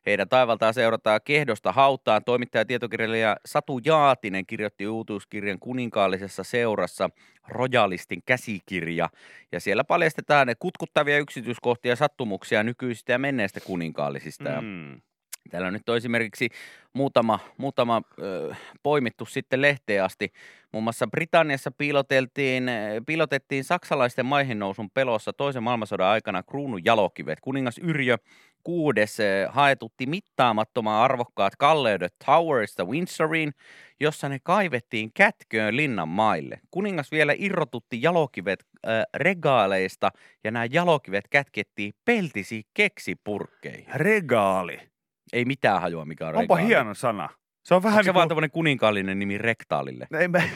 [0.06, 2.24] heidän taivaltaan seurataan kehdosta hautaan.
[2.24, 7.10] Toimittaja ja tietokirjailija Satu Jaatinen kirjoitti uutuuskirjan kuninkaallisessa seurassa
[7.48, 9.08] Royalistin käsikirja.
[9.52, 14.62] Ja siellä paljastetaan ne kutkuttavia yksityiskohtia ja sattumuksia nykyisistä ja menneistä kuninkaallisista.
[14.62, 15.00] Mm.
[15.50, 16.48] Täällä on nyt on esimerkiksi
[16.92, 20.32] muutama, muutama ö, poimittu sitten lehteen asti.
[20.72, 22.70] Muun muassa Britanniassa piiloteltiin,
[23.06, 27.40] piilotettiin saksalaisten maihin nousun pelossa toisen maailmansodan aikana kruunun jalokivet.
[27.40, 28.16] Kuningas Yrjö
[28.64, 33.52] kuudes haetutti mittaamattoman arvokkaat kalleudet Towerista Windsoriin,
[34.00, 36.60] jossa ne kaivettiin kätköön linnan maille.
[36.70, 40.10] Kuningas vielä irrotutti jalokivet ö, regaaleista
[40.44, 43.86] ja nämä jalokivet kätkettiin peltisiin keksipurkkeihin.
[43.94, 44.93] Regaali.
[45.34, 46.68] Ei mitään hajua, mikä on Onpa regaali.
[46.68, 47.28] hieno sana.
[47.64, 50.06] Se on vähän Onko se niin vaan tämmöinen kuninkaallinen nimi rektaalille?
[50.20, 50.50] Ei me...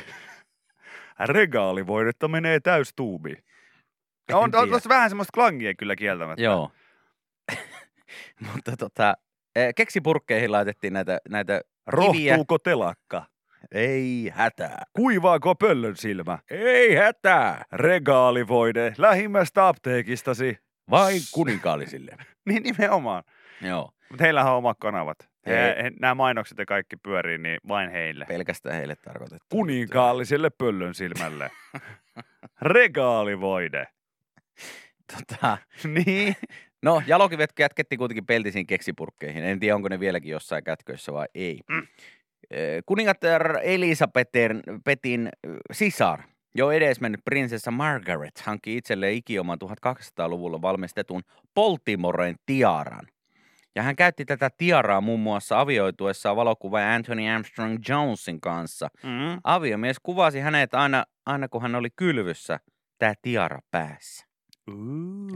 [1.27, 3.39] Regaalivoidetta menee täystuubiin.
[4.29, 6.43] En On, on tuossa vähän semmoista klangia kyllä kieltämättä.
[6.43, 6.71] Joo.
[8.53, 9.15] Mutta tota,
[9.57, 11.61] eh, keksipurkkeihin laitettiin näitä, näitä
[11.91, 12.33] kiviä.
[12.33, 13.27] Rohtuuko telakka?
[13.73, 14.83] Ei hätää.
[14.93, 16.39] Kuivaako pöllön silmä?
[16.51, 17.65] Ei hätää.
[17.73, 20.59] Regaalivoide lähimmästä apteekistasi.
[20.91, 22.17] Vain kuninkaallisille.
[22.49, 23.25] Niin nimenomaan.
[23.63, 23.91] Joo.
[24.11, 25.19] Mutta heillähän on omat kanavat.
[25.47, 25.83] He, Hei.
[25.83, 28.25] he, nämä mainokset ja kaikki pyörii, niin vain heille.
[28.29, 29.47] Pelkästään heille tarkoitettu.
[29.51, 31.51] Kuninkaalliselle pöllön silmälle.
[32.63, 33.87] Regaalivoide.
[35.17, 35.59] Tota,
[36.07, 36.37] Niin.
[36.83, 39.45] no, jalokivet kätkettiin kuitenkin peltisiin keksipurkkeihin.
[39.45, 41.61] En tiedä, onko ne vieläkin jossain kätköissä vai ei.
[41.69, 41.87] Mm.
[42.87, 45.29] Kuningatar Elisabetin Petin
[45.73, 46.21] sisar,
[46.55, 51.23] jo edesmennyt prinsessa Margaret, hankki itselleen ikioman 1200-luvulla valmistetun
[51.55, 53.07] Baltimoren tiaran.
[53.79, 58.89] Ja hän käytti tätä tiaraa muun muassa avioituessaan valokuvaaja Anthony Armstrong Jonesin kanssa.
[59.03, 59.41] Mm.
[59.45, 62.61] Aviomies kuvasi hänet aina, aina kun hän oli kylvyssä,
[62.99, 64.27] tämä tiara päässä.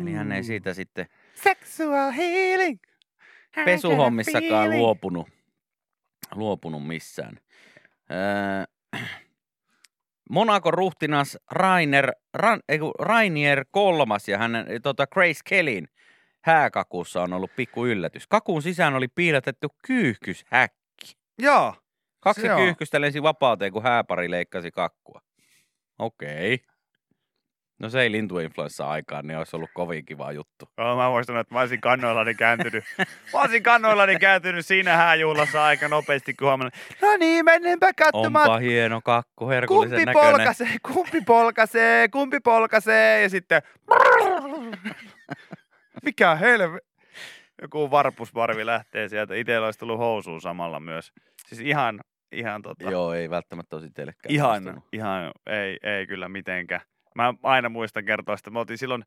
[0.02, 2.78] Eli hän ei siitä sitten Sexual healing.
[3.64, 5.28] pesuhommissakaan luopunut,
[6.34, 7.38] luopunut missään.
[8.10, 9.02] Öö,
[10.30, 15.88] Monakon ruhtinas Rainer, Ran, ei Rainier kolmas ja hänen tota Grace Kellyn
[16.42, 18.26] hääkakussa on ollut pikku yllätys.
[18.26, 21.16] Kakun sisään oli piilotettu kyyhkyshäkki.
[21.38, 21.74] Joo.
[22.20, 22.58] Kaksi Se on.
[22.60, 25.20] kyyhkystä lensi vapauteen, kun hääpari leikkasi kakkua.
[25.98, 26.54] Okei.
[26.54, 26.72] Okay.
[27.78, 30.68] No se ei lintuinfluenssa aikaan, niin olisi ollut kovin kiva juttu.
[30.78, 32.84] Oh, mä muistan, että mä olisin kannoillani kääntynyt.
[33.32, 36.74] Mä olisin kannoillani kääntynyt siinä hääjuhlassa aika nopeasti, kun huomannut.
[37.02, 38.48] No niin, mennäänpä katsomaan.
[38.48, 40.32] Onpa hieno kakku, herkullisen Kumpi näköinen.
[40.32, 43.62] polkasee, kumpi polkasee, kumpi polkasee ja sitten
[46.02, 46.78] mikä helve.
[47.62, 49.34] Joku varpusvarvi lähtee sieltä.
[49.34, 51.12] Itellä olisi tullut housuun samalla myös.
[51.46, 52.00] Siis ihan,
[52.32, 54.84] ihan tota, Joo, ei välttämättä olisi teillekään ihan, maistunut.
[54.92, 56.80] ihan, ei, ei kyllä mitenkään.
[57.14, 58.50] Mä aina muistan kertoa sitä.
[58.50, 59.04] Me oltiin silloin,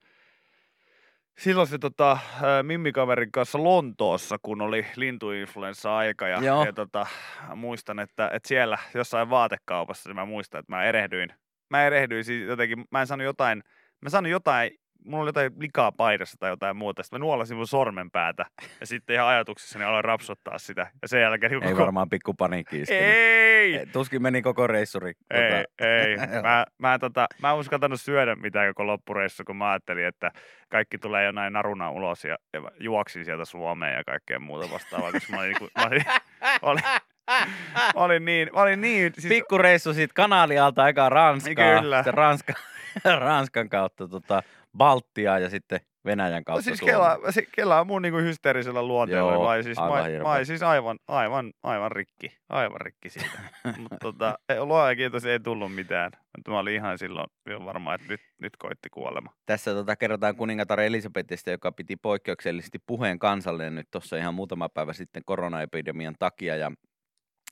[1.38, 2.17] silloin se tota,
[2.63, 6.27] Mimmikaverin kanssa Lontoossa, kun oli lintuinfluenssa-aika.
[6.27, 6.65] Ja, Joo.
[6.65, 7.08] ja tota,
[7.55, 11.29] muistan, että, että siellä jossain vaatekaupassa, niin mä muistan, että mä erehdyin.
[11.69, 13.63] Mä erehdyin siis jotenkin, mä en saanut jotain,
[14.01, 14.71] mä saanut jotain,
[15.06, 17.04] mulla oli jotain likaa paidassa tai jotain muuta.
[17.04, 18.46] Sitten mä nuolasin mun sormenpäätä
[18.80, 20.88] ja sitten ihan ajatuksissani aloin rapsottaa sitä.
[21.02, 21.82] Ja sen jälkeen niin Ei koko...
[21.82, 22.84] varmaan pikku paniikki.
[22.89, 23.78] Ei!
[23.78, 25.13] Ei, Tuskin meni koko reissuri.
[25.34, 26.18] Ei, Tota, ei.
[26.41, 30.32] Mä, mä, tota, mä en uskaltanut syödä mitään koko loppureissu, kun mä ajattelin, että
[30.70, 35.34] kaikki tulee jonain naruna ulos ja, ja juoksin sieltä Suomeen ja kaikkea muuta vastaavaa, koska
[35.34, 36.04] mä olin, niinku, mä olin,
[36.62, 36.84] olin,
[37.96, 42.04] mä olin niin, mä olin niin, siis, Pikku reissu siitä kanalialta eka Ranskaa, Kyllä.
[42.08, 42.54] Ranska,
[43.26, 44.44] Ranskan kautta tota,
[44.78, 46.82] Baltiaa ja sitten Venäjän no kautta siis.
[46.82, 49.34] Kela, se, Kela on mun niinku hysteerisellä luonteella.
[49.34, 53.40] Joo, olin siis, aivan mä, mä siis aivan, aivan, aivan rikki, aivan rikki siitä.
[53.78, 56.12] Mutta tota, ei- luoja kiitos, ei tullut mitään.
[56.38, 59.34] Mutta mä olin ihan silloin, silloin varma, että nyt, nyt koitti kuolema.
[59.46, 64.94] Tässä tota, kerrotaan kuningatar Elisabetista, joka piti poikkeuksellisesti puheen kansalle nyt tuossa ihan muutama päivä
[64.94, 66.56] sitten koronaepidemian takia.
[66.56, 66.72] Ja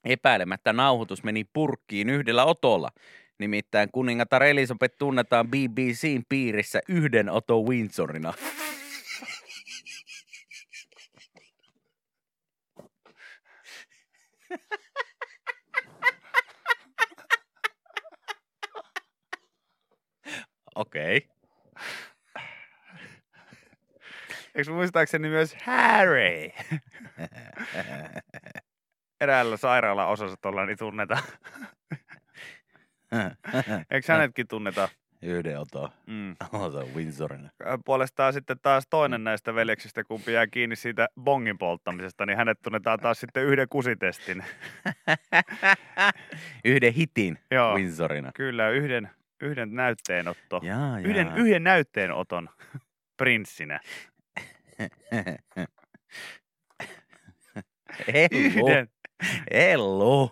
[0.06, 2.90] epäilemättä nauhoitus meni purkkiin yhdellä otolla.
[3.40, 8.34] Nimittäin kuningatar Elisabeth tunnetaan BBCn piirissä yhden oto Windsorina.
[20.76, 21.18] Okei.
[21.18, 21.34] Okay.
[24.56, 26.50] Eikö muistaakseni myös Harry?
[29.22, 31.24] Eräällä sairaalaosastolla niin tunnetaan.
[33.92, 34.90] Eikö hänetkin tunneta?
[35.22, 35.94] Yhden oto.
[36.08, 36.36] Mm.
[36.54, 37.50] Oto Windsorina.
[37.86, 43.00] Puolestaan sitten taas toinen näistä veljeksistä, kumpi jää kiinni siitä bongin polttamisesta, niin hänet tunnetaan
[43.00, 44.44] taas sitten yhden kusitestin.
[46.66, 48.32] Yhden hitin Joo, Windsorina.
[48.36, 49.10] kyllä, yhden,
[49.42, 50.60] yhden näytteenotto.
[50.64, 51.36] Jaa, Yhden, jaa.
[51.36, 52.50] yhden näytteenoton
[53.18, 53.80] prinssinä.
[58.14, 58.68] Hellu.
[58.68, 58.88] Yhden.
[59.54, 60.32] Hellu.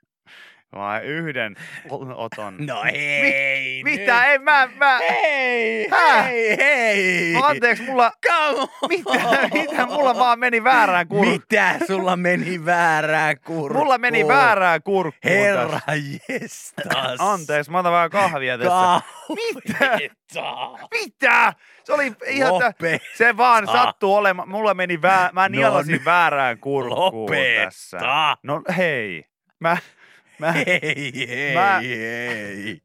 [0.75, 1.55] Vai yhden
[2.15, 2.55] oton.
[2.59, 3.81] No hei.
[3.83, 4.25] Mitä?
[4.25, 4.97] Ei, mä, mä...
[4.99, 6.25] Hei, Häh?
[6.25, 7.35] hei, hei.
[7.43, 8.11] Anteeksi, mulla...
[8.27, 8.67] Come on.
[8.89, 9.49] Mitä?
[9.53, 9.85] Mitä?
[9.85, 11.33] Mulla vaan meni väärään kurkkuun.
[11.33, 13.83] Mitä sulla meni väärään kurkkuun?
[13.83, 15.79] Mulla meni väärään kurkkuun Herra
[16.29, 17.15] jestas.
[17.19, 19.01] Anteeksi, mä otan vähän kahvia tässä.
[19.29, 19.99] Mitä?
[20.91, 21.53] Mitä?
[21.83, 22.53] Se oli ihan...
[22.53, 23.05] Lopeta.
[23.15, 24.49] Se vaan sattuu olemaan.
[24.49, 25.29] Mulla meni vää...
[25.33, 26.05] Mä No nielasin nyt.
[26.05, 27.65] väärään kurkkuun Lopeta.
[27.65, 27.97] tässä.
[28.43, 29.25] No hei.
[29.59, 29.77] Mä...
[30.41, 30.51] Mä...
[30.65, 32.81] Hei, hei, Mä- hei.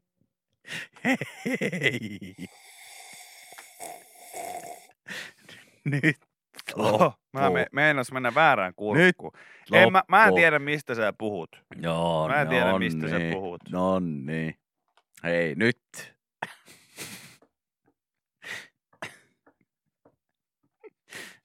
[1.03, 2.35] Hei.
[5.85, 6.15] Nyt
[6.75, 9.31] Oh, mä me, meinas mennä väärään kurkkuun.
[9.71, 10.35] En, mä, mä en loppu.
[10.35, 11.63] tiedä, mistä sä puhut.
[11.81, 13.61] Joo, Mä en tiedä, no mistä sä niin, puhut.
[13.69, 14.55] No niin.
[15.23, 15.79] Hei, nyt.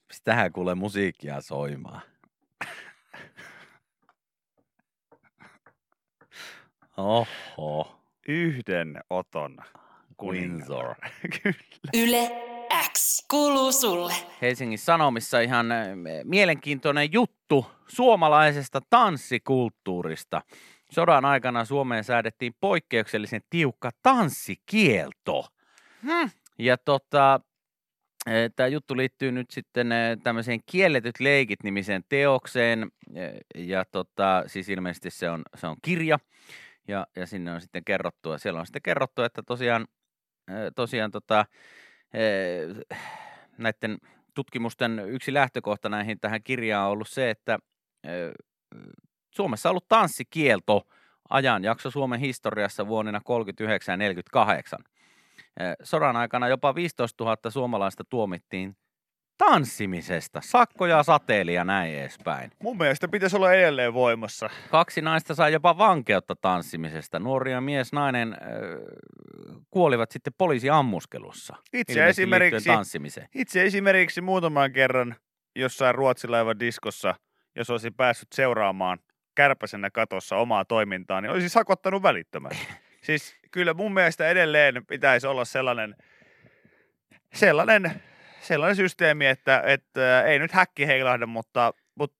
[0.09, 2.03] Pistähän kuule musiikkia soimaan.
[7.03, 7.99] Oho.
[8.29, 9.57] yhden oton
[10.23, 10.95] Windsor.
[10.95, 10.95] kuningatar.
[11.43, 11.57] Kyllä.
[11.95, 12.31] Yle
[12.93, 14.13] X kuuluu sulle.
[14.43, 15.87] Helsingin Sanomissa ihan äh,
[16.25, 20.43] mielenkiintoinen juttu suomalaisesta tanssikulttuurista.
[20.93, 25.47] Sodan aikana Suomeen säädettiin poikkeuksellisen tiukka tanssikielto.
[26.03, 26.31] Hmm.
[26.59, 27.41] Ja tota,
[28.57, 32.91] tämä juttu liittyy nyt sitten eh, tämmöiseen Kielletyt leikit nimiseen teokseen.
[33.15, 36.19] eh, Ja tota, siis ilmeisesti se on, se on kirja.
[36.89, 39.87] Ja, ja sinne on sitten kerrottu, ja siellä on sitten kerrottu, että tosiaan,
[40.77, 41.45] tosiaan tota,
[43.59, 43.99] näiden
[44.35, 47.59] tutkimusten yksi lähtökohta näihin tähän kirjaan on ollut se, että
[49.31, 50.83] Suomessa on ollut tanssikielto
[51.31, 54.79] ajanjakso Suomen historiassa vuonna 39 ja 48.
[55.61, 58.77] Eh, Sodan aikana jopa 15 000 suomalaista tuomittiin
[59.51, 62.51] tanssimisesta, sakkoja, sateeli ja näin edespäin.
[62.63, 64.51] Mun mielestä pitäisi olla edelleen voimassa.
[64.71, 67.19] Kaksi naista sai jopa vankeutta tanssimisesta.
[67.19, 68.39] Nuoria mies, nainen äh,
[69.71, 71.57] kuolivat sitten poliisiammuskelussa.
[71.73, 73.29] Itse esimerkiksi, tanssimiseen.
[73.35, 75.17] itse esimerkiksi muutaman kerran
[75.57, 77.15] jossain ruotsilaivan diskossa,
[77.57, 78.99] jos olisi päässyt seuraamaan
[79.35, 82.69] kärpäsenä katossa omaa toimintaa, niin olisi sakottanut välittömästi.
[83.07, 85.97] siis kyllä mun mielestä edelleen pitäisi olla sellainen,
[87.35, 88.03] sellainen,
[88.43, 92.17] sellainen systeemi, että, että ei nyt häkki heilahda, mutta, mutta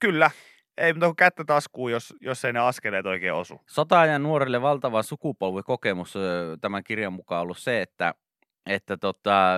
[0.00, 0.30] kyllä,
[0.78, 3.60] ei kuin kättä taskuun, jos, jos ei ne askeleet oikein osu.
[3.66, 6.14] Sota-ajan nuorille valtava sukupolvikokemus
[6.60, 8.14] tämän kirjan mukaan ollut se, että
[8.66, 9.56] että tota,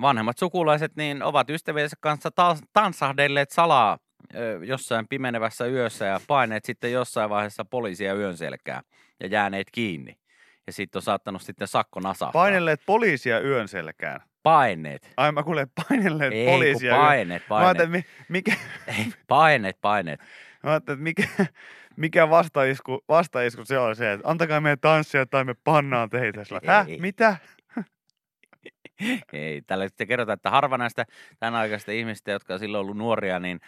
[0.00, 3.98] vanhemmat sukulaiset niin ovat ystäviensä kanssa ta- tanssahdelleet salaa
[4.66, 8.82] jossain pimenevässä yössä ja paineet sitten jossain vaiheessa poliisia yön selkää
[9.20, 10.18] ja jääneet kiinni.
[10.66, 12.42] Ja sitten on saattanut sitten sakko nasahtaa.
[12.42, 14.20] Painelleet poliisia yön selkään.
[14.42, 15.12] Paineet.
[15.16, 16.92] Ai mä kuulen painelleet Ei, poliisia.
[16.92, 18.06] yön- paineet, Mä ajattelin, paineet.
[18.28, 18.52] mi- mikä,
[18.98, 20.20] Ei, paineet, paineet.
[20.62, 21.46] mä ajattelin, että mikä,
[21.96, 26.44] mikä vastaisku, vastaisku se on se, että antakaa meidän tanssia tai me pannaan teitä.
[26.44, 26.88] Sillä, Häh?
[26.88, 26.98] Ei.
[27.00, 27.36] Mitä?
[29.32, 31.06] Ei, tällä sitten kerrotaan, että harva näistä
[31.38, 33.60] tämän aikaisista ihmistä, jotka on silloin ollut nuoria, niin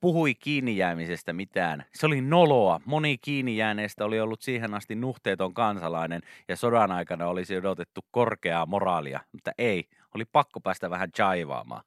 [0.00, 1.84] puhui kiinni jäämisestä mitään.
[1.94, 2.80] Se oli noloa.
[2.84, 8.66] Moni kiinni jääneistä oli ollut siihen asti nuhteeton kansalainen ja sodan aikana olisi odotettu korkeaa
[8.66, 9.84] moraalia, mutta ei.
[10.14, 11.82] Oli pakko päästä vähän jaivaamaan.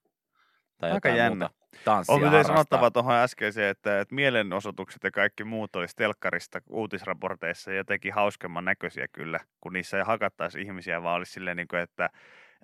[0.77, 1.29] Tai Aika jännä.
[1.29, 2.55] muuta tanssia On harrastaa.
[2.55, 9.07] sanottava tuohon äskeiseen, että, että mielenosoitukset ja kaikki muut olisi telkkarista uutisraporteissa jotenkin hauskemman näköisiä
[9.11, 12.09] kyllä, kun niissä ei hakattaisi ihmisiä, vaan olisi silleen, niin kuin, että,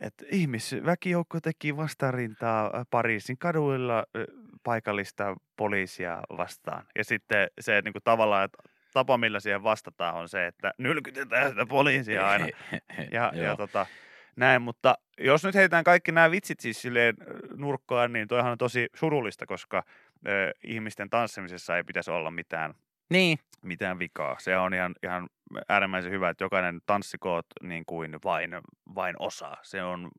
[0.02, 4.24] että ihmisväkijoukko teki vastarintaa äh, Pariisin kaduilla äh,
[4.64, 6.86] paikallista poliisia vastaan.
[6.96, 8.58] Ja sitten se niin kuin tavallaan, että
[8.94, 12.48] tapa millä siihen vastataan on se, että nylkytetään sitä poliisia aina.
[13.12, 13.86] Ja, ja tota,
[14.36, 18.58] näin, mutta jos nyt heitetään kaikki nämä vitsit siis silleen ö, nurkkaan, niin toihan on
[18.58, 19.84] tosi surullista, koska
[20.28, 22.74] ö, ihmisten tanssimisessa ei pitäisi olla mitään,
[23.10, 24.36] Niin, mitään vikaa.
[24.40, 25.30] Se on ihan, ihan
[25.70, 28.52] äärimmäisen hyvä, että jokainen tanssikoot niin kuin vain,
[28.96, 29.58] vain osaa.
[29.64, 30.12] Se on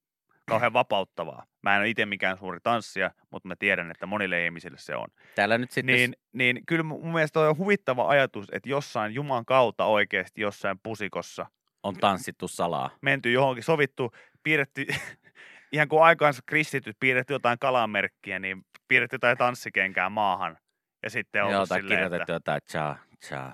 [0.49, 1.47] kauhean vapauttavaa.
[1.63, 5.07] Mä en ole itse mikään suuri tanssija, mutta mä tiedän, että monille ihmisille se on.
[5.35, 5.97] täällä nyt sitten...
[5.97, 11.47] Niin, niin kyllä mun mielestä on huvittava ajatus, että jossain Juman kautta oikeasti jossain pusikossa
[11.83, 12.91] on tanssittu salaa.
[13.03, 14.87] menty johonkin, sovittu, piirretty,
[15.73, 20.59] ihan kuin aikaansa kristityt piirretty jotain kalamerkkiä, niin piirretty jotain tanssikenkää maahan.
[21.03, 23.53] Ja sitten on Joo, tai silleen, kirjoitettu että jotain cha, cha,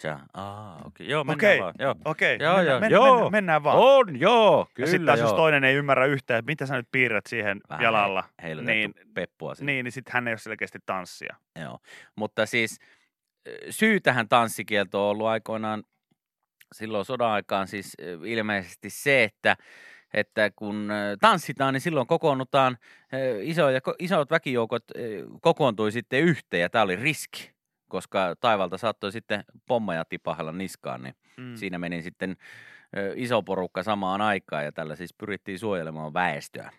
[0.00, 0.20] cha.
[0.34, 0.86] Aa, okei.
[0.86, 1.06] Okay.
[1.06, 1.60] Joo, mennään Okei.
[1.60, 1.74] vaan.
[1.78, 1.94] Joo.
[2.04, 3.14] okei, Joo, mennään, joo, mennään, joo.
[3.14, 3.78] mennään, mennään vaan.
[3.78, 6.88] On, joo, ja kyllä sitten taas jos toinen ei ymmärrä yhtään, että mitä sä nyt
[6.92, 8.24] piirrät siihen Vähän jalalla,
[8.62, 9.72] niin, peppua sinne.
[9.72, 11.36] niin, niin sitten hän ei ole selkeästi tanssia.
[11.60, 11.78] Joo.
[12.16, 12.78] Mutta siis
[13.70, 15.84] syy tähän tanssikieltoon on ollut aikoinaan
[16.74, 19.56] silloin sodan aikaan siis ilmeisesti se, että
[20.14, 22.78] että kun ö, tanssitaan, niin silloin kokoonnutaan,
[23.14, 25.00] ö, isoja, isot väkijoukot ö,
[25.40, 27.50] kokoontui sitten yhteen ja tämä oli riski,
[27.88, 31.56] koska taivalta saattoi sitten pommeja tipahella niskaan, niin Mm.
[31.56, 32.36] siinä meni sitten
[33.14, 36.70] iso porukka samaan aikaan ja tällä siis pyrittiin suojelemaan väestöä,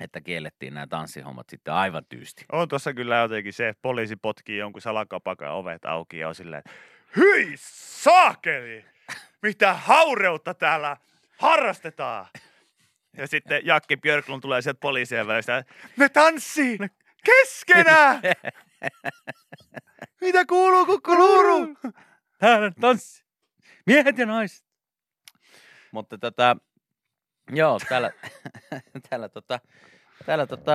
[0.00, 2.44] että kiellettiin nämä tanssihommat sitten aivan tyysti.
[2.52, 6.62] On tuossa kyllä jotenkin se, että poliisi potkii jonkun salakapakan ovet auki ja on silleen,
[7.16, 8.84] hyi saakeli!
[9.42, 10.96] Mitä haureutta täällä
[11.40, 12.26] harrastetaan!
[13.16, 15.64] Ja sitten Jakki Björklund tulee sieltä poliisien välistä,
[15.96, 16.78] me tanssii
[17.24, 18.22] keskenään!
[20.20, 21.76] Mitä kuuluu, kukkuluru?
[22.38, 23.24] Täällä tanssi.
[23.86, 24.66] Miehet ja naiset.
[25.92, 26.56] Mutta tota,
[27.52, 28.10] joo, täällä,
[29.10, 29.60] täällä, tota,
[30.26, 30.72] täällä tota,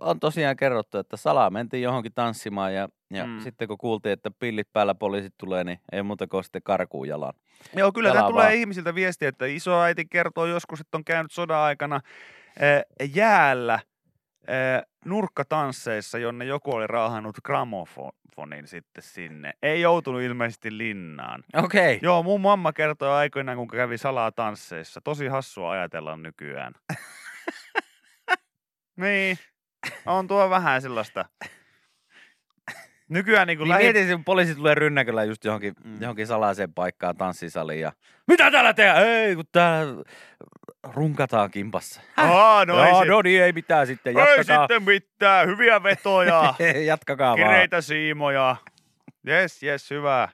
[0.00, 3.40] on tosiaan kerrottu, että salaa mentiin johonkin tanssimaan ja, ja Mm.
[3.40, 7.32] sitten kun kuultiin, että pillit päällä poliisit tulee, niin ei muuta kuin sitten karkuun jalan.
[7.76, 11.96] Joo, kyllä tämä tulee ihmisiltä viestiä, että isoäiti kertoo joskus, että on käynyt sodan aikana
[11.96, 12.82] äh,
[13.14, 19.52] jäällä äh, nurkkatansseissa, jonne joku oli raahannut gramofonin sitten sinne.
[19.62, 21.44] Ei joutunut ilmeisesti linnaan.
[21.56, 21.96] Okei.
[21.96, 21.98] Okay.
[22.02, 25.00] Joo, mun mamma kertoi aikoinaan, kun kävi salaa tansseissa.
[25.04, 26.72] Tosi hassua ajatella nykyään.
[28.96, 29.38] niin,
[30.06, 31.24] on tuo vähän sellaista.
[33.08, 33.82] Nykyään niin kuin Niin lähi...
[33.92, 36.00] mietin, kun poliisi tulee rynnäköllä just johonkin, Mm.
[36.02, 37.92] johonkin salaiseen paikkaan tanssisaliin ja
[38.26, 39.06] mitä täällä tehdään?
[39.06, 40.04] Ei, kun täällä
[40.92, 42.00] runkataan kimpassa.
[42.16, 44.18] Aa, no, ei, Joo, sit- no niin, ei mitään sitten.
[44.18, 44.62] ei Jatkakaa.
[44.62, 45.46] sitten mitään.
[45.48, 46.54] Hyviä vetoja,
[46.86, 47.48] Jatkakaa vaan.
[47.48, 48.56] kireitä siimoja.
[49.26, 50.28] Jes, jes, hyvä.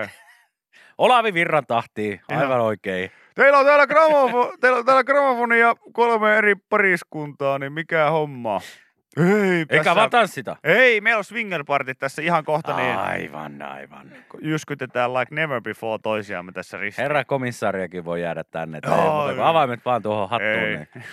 [0.00, 0.08] Ei.
[0.98, 2.60] Olavi Virran tahtiin, aivan Ihan.
[2.60, 3.10] oikein.
[3.36, 8.60] Teillä on täällä, gramofo, teillä on täällä gramofoni ja kolme eri pariskuntaa, niin mikä homma?
[9.16, 10.56] Ei, Eikä tässä- vaan tanssita.
[10.64, 14.12] Ei, meillä on swingerpartit tässä ihan kohta, niin Aivan, aivan.
[14.42, 17.02] jyskytetään like never before toisiamme tässä ristiin.
[17.02, 18.80] Herra komissariakin voi jäädä tänne.
[18.80, 18.94] kuin
[19.36, 19.40] ei.
[19.42, 20.76] avaimet vaan tuohon hattuun, Ei.
[20.76, 20.88] niin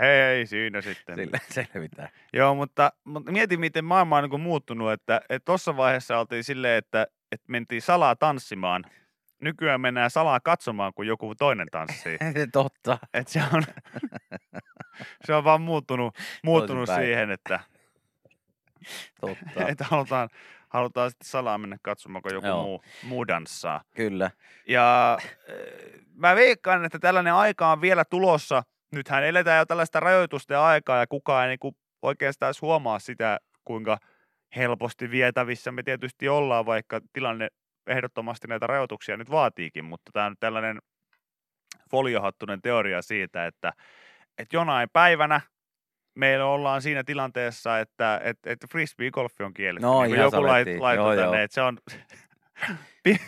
[0.00, 1.16] Ei, siinä sitten.
[1.16, 2.08] sillä selvitään.
[2.32, 7.06] Joo, mutta, mutta mietin, miten maailma on niin muuttunut, että tuossa vaiheessa oltiin silleen, että,
[7.32, 8.84] että mentiin salaa tanssimaan.
[9.42, 12.18] Nykyään mennään salaa katsomaan, kun joku toinen tanssii.
[12.52, 12.98] Totta.
[13.14, 13.62] Et se, on,
[15.26, 17.06] se on vaan muuttunut, muuttunut Toisinpäin.
[17.06, 17.60] siihen, että,
[19.20, 19.68] Totta.
[19.68, 20.28] että halutaan,
[20.68, 22.62] halutaan sitten salaa mennä katsomaan, kun joku Joo.
[22.62, 23.80] muu, muu danssaa.
[23.96, 24.30] Kyllä.
[24.68, 25.56] Ja äh,
[26.14, 28.62] mä veikkaan, että tällainen aika on vielä tulossa.
[28.92, 33.98] Nythän eletään jo tällaista rajoitusten aikaa ja kukaan ei niinku oikeastaan edes huomaa sitä, kuinka
[34.56, 37.48] helposti vietävissä me tietysti ollaan, vaikka tilanne
[37.86, 40.78] ehdottomasti näitä rajoituksia nyt vaatiikin, mutta tämä on tällainen
[41.90, 43.72] foliohattunen teoria siitä, että,
[44.38, 45.40] että jonain päivänä
[46.14, 49.86] meillä ollaan siinä tilanteessa, että, että, että frisbee-golfi on kielletty.
[49.86, 51.34] No, niin joku lait, Joo, tänne, joo.
[51.34, 51.78] että se on
[53.04, 53.20] pi-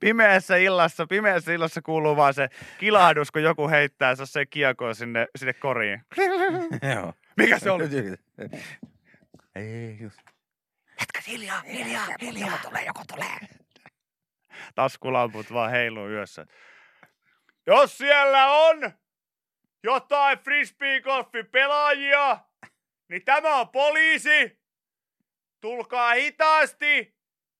[0.00, 2.48] pimeässä illassa, pimeässä illassa kuuluu vaan se
[2.78, 6.02] kilahdus, kun joku heittää se kiekko sinne, sinne koriin.
[6.94, 7.12] Joo.
[7.36, 7.84] Mikä se oli?
[9.54, 10.18] Ei, just.
[11.00, 12.50] Jätkät hiljaa, hiljaa, hiljaa.
[12.50, 13.61] Joku tulee, joku tulee.
[14.74, 16.46] Taskulamput vaan heiluu yössä.
[17.66, 18.92] Jos siellä on
[19.84, 22.38] jotain frisbee-golfin pelaajia,
[23.08, 24.62] niin tämä on poliisi.
[25.60, 27.16] Tulkaa hitaasti,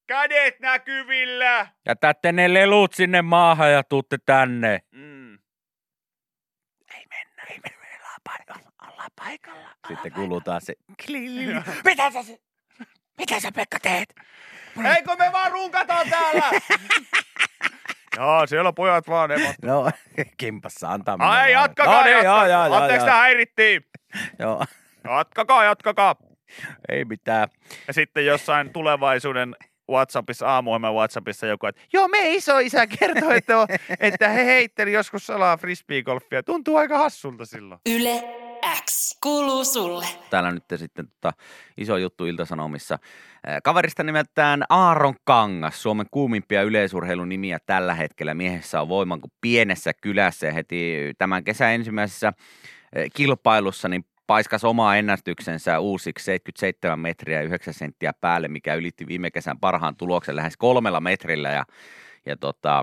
[0.06, 1.66] kädet näkyvillä.
[1.86, 4.80] Jätätte ne lelut sinne maahan ja tuutte tänne.
[4.90, 5.34] Mm.
[6.94, 9.68] Ei mennä, ei mennä, ollaan paikalla, ollaan paikalla.
[9.88, 10.74] Sitten kuuluu taas se.
[11.84, 12.18] Mitä sä,
[13.18, 14.14] mitä sä Pekka teet?
[14.96, 16.50] Eikö me vaan runkataan täällä?
[18.16, 19.90] Joo, siellä pojat vaan ne No,
[20.36, 21.50] kimpassa antaa mennä Ai, vaan.
[21.50, 22.46] jatkakaa, no, niin, jatkakaa.
[22.48, 23.06] joo, joo, Anteeksi, joo.
[23.06, 23.82] tää häirittiin.
[24.38, 24.64] joo.
[25.04, 26.16] Jatkakaa, jatkakaa.
[26.88, 27.48] Ei mitään.
[27.86, 29.56] Ja sitten jossain tulevaisuuden
[29.90, 33.68] Whatsappissa, aamuohjelman Whatsappissa joku, että joo, me isoisä kertoi, että, on,
[34.00, 36.42] että he heitteli joskus salaa frisbeegolfia.
[36.42, 37.80] Tuntuu aika hassulta silloin.
[37.86, 38.24] Yle
[39.22, 40.06] Kuuluu sulle.
[40.30, 41.32] Täällä nyt sitten tota,
[41.78, 42.98] iso juttu Iltasanomissa.
[43.64, 48.34] Kaverista nimeltään Aaron Kangas, Suomen kuumimpia yleisurheilunimiä tällä hetkellä.
[48.34, 52.32] Miehessä on voiman kuin pienessä kylässä ja heti tämän kesän ensimmäisessä
[53.14, 59.30] kilpailussa niin paiskas omaa ennätyksensä uusiksi 77 metriä ja 9 senttiä päälle, mikä ylitti viime
[59.30, 61.64] kesän parhaan tuloksen lähes kolmella metrillä ja,
[62.26, 62.82] ja tota,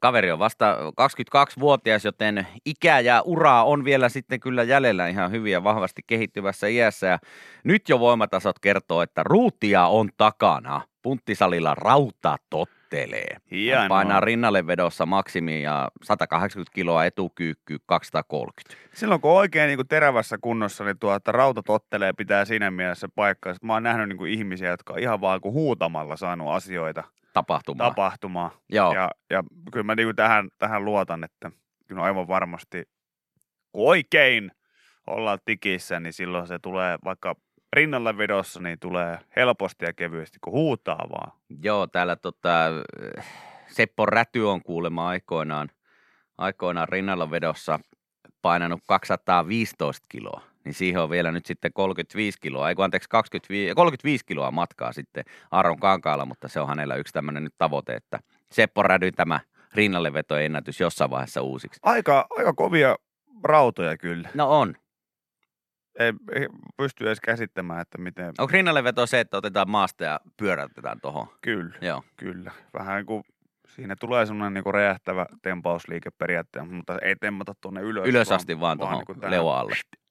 [0.00, 5.52] Kaveri on vasta 22-vuotias, joten ikä ja uraa on vielä sitten kyllä jäljellä ihan hyvin
[5.52, 7.06] ja vahvasti kehittyvässä iässä.
[7.06, 7.18] Ja
[7.64, 10.80] nyt jo voimatasot kertoo, että ruutia on takana.
[11.02, 13.36] Punttisalilla rauta tottelee.
[13.50, 13.88] Hienoa.
[13.88, 18.76] Painaa rinnalle vedossa maksimi ja 180 kiloa etukyykky 230.
[18.94, 23.08] Silloin kun oikein niin kuin terävässä kunnossa, niin tuo, että rauta tottelee pitää siinä mielessä
[23.14, 23.54] paikkaa.
[23.62, 27.04] Mä oon nähnyt niin kuin ihmisiä, jotka on ihan vaan kuin huutamalla saanut asioita
[27.36, 27.88] Tapahtumaa.
[27.88, 28.50] tapahtumaan.
[28.68, 28.94] Joo.
[28.94, 31.50] Ja, ja kyllä mä niin kuin tähän, tähän luotan, että
[31.86, 32.88] kyllä aivan varmasti
[33.72, 34.50] kun oikein
[35.06, 37.34] ollaan tikissä, niin silloin se tulee vaikka
[37.72, 41.32] rinnalle vedossa, niin tulee helposti ja kevyesti, kun huutaa vaan.
[41.62, 42.50] Joo, täällä tota,
[43.68, 45.68] Seppo Räty on kuulemma aikoinaan,
[46.38, 47.78] aikoinaan rinnalla vedossa
[48.42, 50.42] painanut 215 kiloa.
[50.66, 54.92] Niin siihen on vielä nyt sitten 35 kiloa, ei kun anteeksi 25, 35 kiloa matkaa
[54.92, 58.18] sitten Aaron Kankaalla, mutta se on hänellä yksi tämmöinen nyt tavoite, että
[58.52, 59.40] Seppo Rädyn tämä
[59.74, 61.80] rinnallevetoennätys jossain vaiheessa uusiksi.
[61.82, 62.96] Aika, aika kovia
[63.44, 64.28] rautoja kyllä.
[64.34, 64.74] No on.
[65.98, 68.26] Ei, ei pysty edes käsittämään, että miten...
[68.38, 71.26] Onko rinnalleveto se, että otetaan maasta ja pyöräytetään tuohon?
[71.42, 72.02] Kyllä, Joo.
[72.16, 72.52] kyllä.
[72.74, 73.24] Vähän kuin
[73.68, 78.08] siinä tulee semmoinen niin räjähtävä tempausliike periaatteessa, mutta ei tempata tuonne ylös.
[78.08, 79.32] Ylös asti vaan tuohon niin kuin tähän-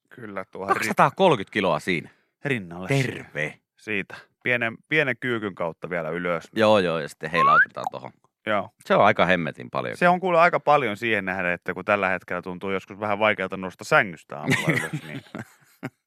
[0.09, 2.09] Kyllä, ri- 230 kiloa siinä.
[2.45, 2.87] rinnalle.
[2.87, 3.59] Terve.
[3.77, 4.15] Siitä.
[4.43, 6.43] Pienen, pienen kyykyn kautta vielä ylös.
[6.55, 8.11] Joo, joo, ja sitten heilautetaan tuohon.
[8.45, 8.69] Joo.
[8.85, 9.97] Se on aika hemmetin paljon.
[9.97, 13.57] Se on kuule aika paljon siihen nähden, että kun tällä hetkellä tuntuu joskus vähän vaikealta
[13.57, 15.21] nousta sängystä aamulla ylös, niin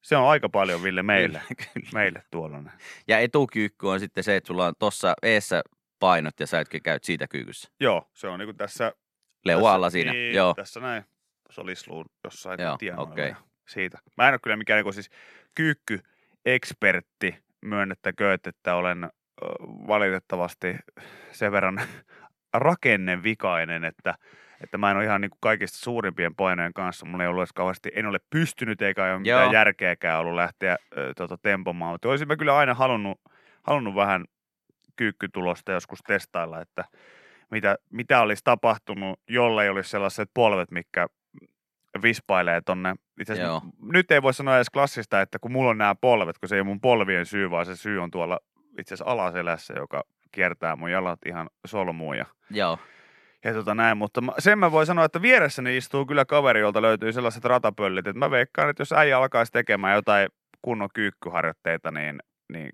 [0.02, 1.88] Se on aika paljon, Ville, meille, Kyllä, kyllä.
[1.92, 2.72] meille tuollainen.
[3.08, 5.62] Ja etukyykky on sitten se, että sulla on tuossa eessä
[5.98, 7.68] painot ja sä etkin käyt siitä kyykyssä.
[7.80, 8.92] Joo, se on niinku tässä...
[9.44, 10.12] Leu tässä, alla siinä.
[10.12, 10.54] Niin, Joo.
[10.54, 11.04] Tässä näin.
[11.50, 13.34] Se oli sluun jossain Joo, tienoilla okei.
[13.68, 13.98] Siitä.
[14.16, 15.10] Mä en ole kyllä mikään niinku siis
[15.54, 19.10] kyykky-ekspertti, myönnettäköön, että olen
[19.86, 20.76] valitettavasti
[21.32, 21.80] sen verran
[22.54, 24.14] rakennevikainen, että,
[24.60, 27.06] että mä en ole ihan niin kuin kaikista suurimpien painojen kanssa.
[27.06, 29.52] Mulla ei ollut edes kauheasti, en ole pystynyt eikä ole mitään Joo.
[29.52, 31.94] järkeäkään ollut lähteä ö, tota, tempomaan.
[31.94, 33.20] Mutta olisin mä kyllä aina halunnut,
[33.62, 34.24] halunnut vähän
[34.96, 36.84] kyykkytulosta joskus testailla, että
[37.50, 41.06] mitä, mitä olisi tapahtunut, jollei olisi sellaiset polvet, mikä
[42.02, 42.94] vispailee tonne.
[43.20, 46.48] Itse asiassa nyt ei voi sanoa edes klassista, että kun mulla on nämä polvet, kun
[46.48, 48.38] se ei ole mun polvien syy, vaan se syy on tuolla
[48.78, 52.78] itse asiassa alaselässä, joka kiertää mun jalat ihan solmuun ja, Joo.
[53.44, 53.96] ja tota näin.
[53.96, 58.06] Mutta mä, sen mä voin sanoa, että vieressäni istuu kyllä kaveri, jolta löytyy sellaiset ratapöllit,
[58.06, 60.28] että mä veikkaan, että jos äijä alkaisi tekemään jotain
[60.62, 62.18] kunnon kyykkyharjoitteita, niin,
[62.52, 62.70] niin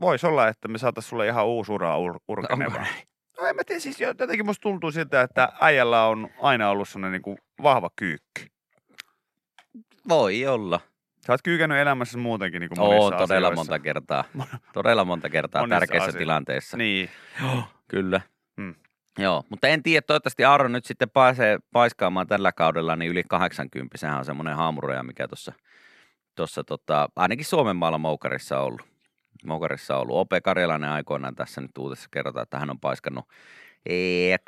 [0.00, 2.82] voisi olla, että me saataisiin sulle ihan uusi ura ur- urkenevaa.
[2.82, 3.11] näin?
[3.40, 7.12] No en mä tiedä, siis jotenkin musta tuntuu siltä, että äijällä on aina ollut sellainen
[7.12, 8.46] niin kuin vahva kyykky.
[10.08, 10.80] Voi olla.
[11.26, 13.72] Sä oot kyykännyt elämässä muutenkin niin kuin monissa Oo, todella asioissa.
[13.72, 14.24] monta kertaa.
[14.72, 16.18] Todella monta kertaa Monissa tärkeissä asioissa.
[16.18, 16.76] tilanteissa.
[16.76, 17.10] Niin,
[17.42, 18.20] Joo, kyllä.
[18.56, 18.74] Mm.
[19.18, 23.98] Joo, mutta en tiedä, toivottavasti Aaron nyt sitten pääsee paiskaamaan tällä kaudella niin yli 80.
[23.98, 25.52] Sehän on semmoinen haamuroja, mikä tuossa
[26.34, 28.91] tossa, tota, ainakin Suomen maalla Moukarissa on ollut.
[29.46, 30.16] Moukarissa on ollut.
[30.16, 33.24] Ope Karjalainen aikoinaan tässä nyt uutessa kerrotaan, että hän on paiskannut
[33.86, 34.40] ee, 83-30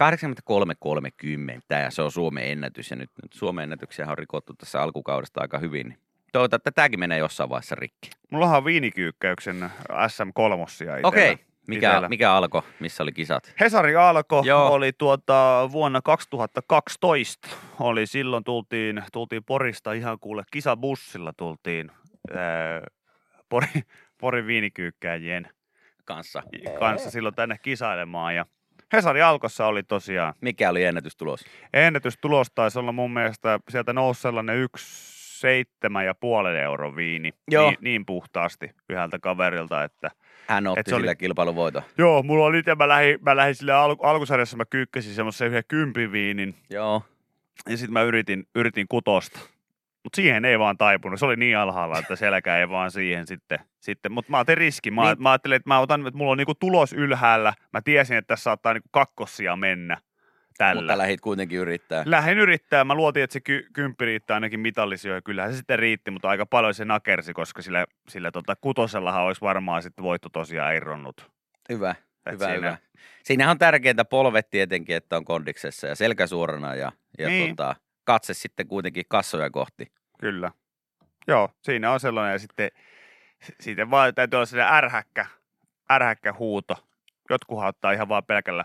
[1.83, 2.91] ja se on Suomen ennätys.
[2.91, 5.99] Ja nyt, nyt Suomen ennätyksiä on rikottu tässä alkukaudesta aika hyvin.
[6.33, 8.11] Toivotaan, että tämäkin menee jossain vaiheessa rikki.
[8.31, 11.39] mullahan on viinikyykkäyksen SM3 Okei,
[11.69, 12.09] mikä, Itellä.
[12.09, 13.55] mikä alkoi, missä oli kisat?
[13.61, 14.73] Hesari alko Joo.
[14.73, 17.49] oli tuota vuonna 2012.
[17.81, 21.91] Oli silloin tultiin, tultiin Porista ihan kuule kisabussilla tultiin
[22.37, 22.83] ää,
[23.49, 23.69] Pori,
[24.25, 25.49] Porin viinikyykkääjien
[26.05, 26.43] Kanssa.
[26.79, 28.47] kanssa silloin tänne kisailemaan ja
[28.93, 31.45] Hesari Alkossa oli tosiaan Mikä oli ennätystulos?
[31.73, 34.87] ennätystulos taisi olla mun mielestä, sieltä nousi sellainen yksi
[35.41, 37.71] seitsemän ja puolen euron viini Joo.
[37.71, 40.11] Niin, niin puhtaasti yhdeltä kaverilta, että
[40.49, 41.83] Hän otti Et se oli- sillä kilpailuvoiton.
[41.99, 45.65] joo, mulla oli itse, mä lähdin, mä lähdin sille al- alkusarjassa, mä kyykkäsin semmoisen yhden
[45.69, 47.03] kympiviinin Joo.
[47.69, 49.41] ja sitten mä yritin, yritin kutosta.
[50.05, 51.19] Mutta siihen ei vaan taipunut.
[51.19, 53.59] Se oli niin alhaalla, että selkä ei vaan siihen sitten.
[53.81, 54.13] sitten.
[54.13, 54.95] Mutta mä otin riskin.
[54.95, 55.23] Mä, Niin.
[55.23, 57.53] mä ajattelin, että mä otan, että mulla on niinku tulos ylhäällä.
[57.73, 59.99] Mä tiesin, että tässä saattaa niinku kakkossia mennä
[60.59, 60.83] tällä.
[60.83, 62.03] Mutta lähit kuitenkin yrittää.
[62.07, 62.85] Lähdin yrittää.
[62.85, 65.23] Mä luotin, että se ky- kymppi riittää ainakin mitallisijoja.
[65.23, 69.41] Kyllähän se sitten riitti, mutta aika paljon se nakersi, koska sillä, sillä tota, kutosellahan olisi
[69.41, 71.31] varmaan sitten voitto tosiaan irronnut.
[71.69, 71.91] Hyvä,
[72.27, 72.77] Et hyvä, siinä- hyvä.
[73.23, 77.57] Siinähän on tärkeintä polvet tietenkin, että on kondiksessa ja selkä suorana ja, ja Niin.
[77.57, 79.93] tota, katse sitten kuitenkin kassoja kohti.
[80.19, 80.51] Kyllä.
[81.27, 82.71] Joo, siinä on sellainen ja sitten
[83.61, 85.27] siitä vaan täytyy olla sellainen ärhäkkä,
[85.93, 86.87] ärhäkkä huuto.
[87.31, 88.65] Jotkuhan ottaa ihan vaan pelkällä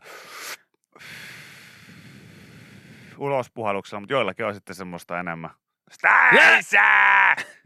[3.17, 5.49] ulospuhalluksella, mutta joillakin on sitten semmoista enemmän.
[5.91, 6.81] Stäisä!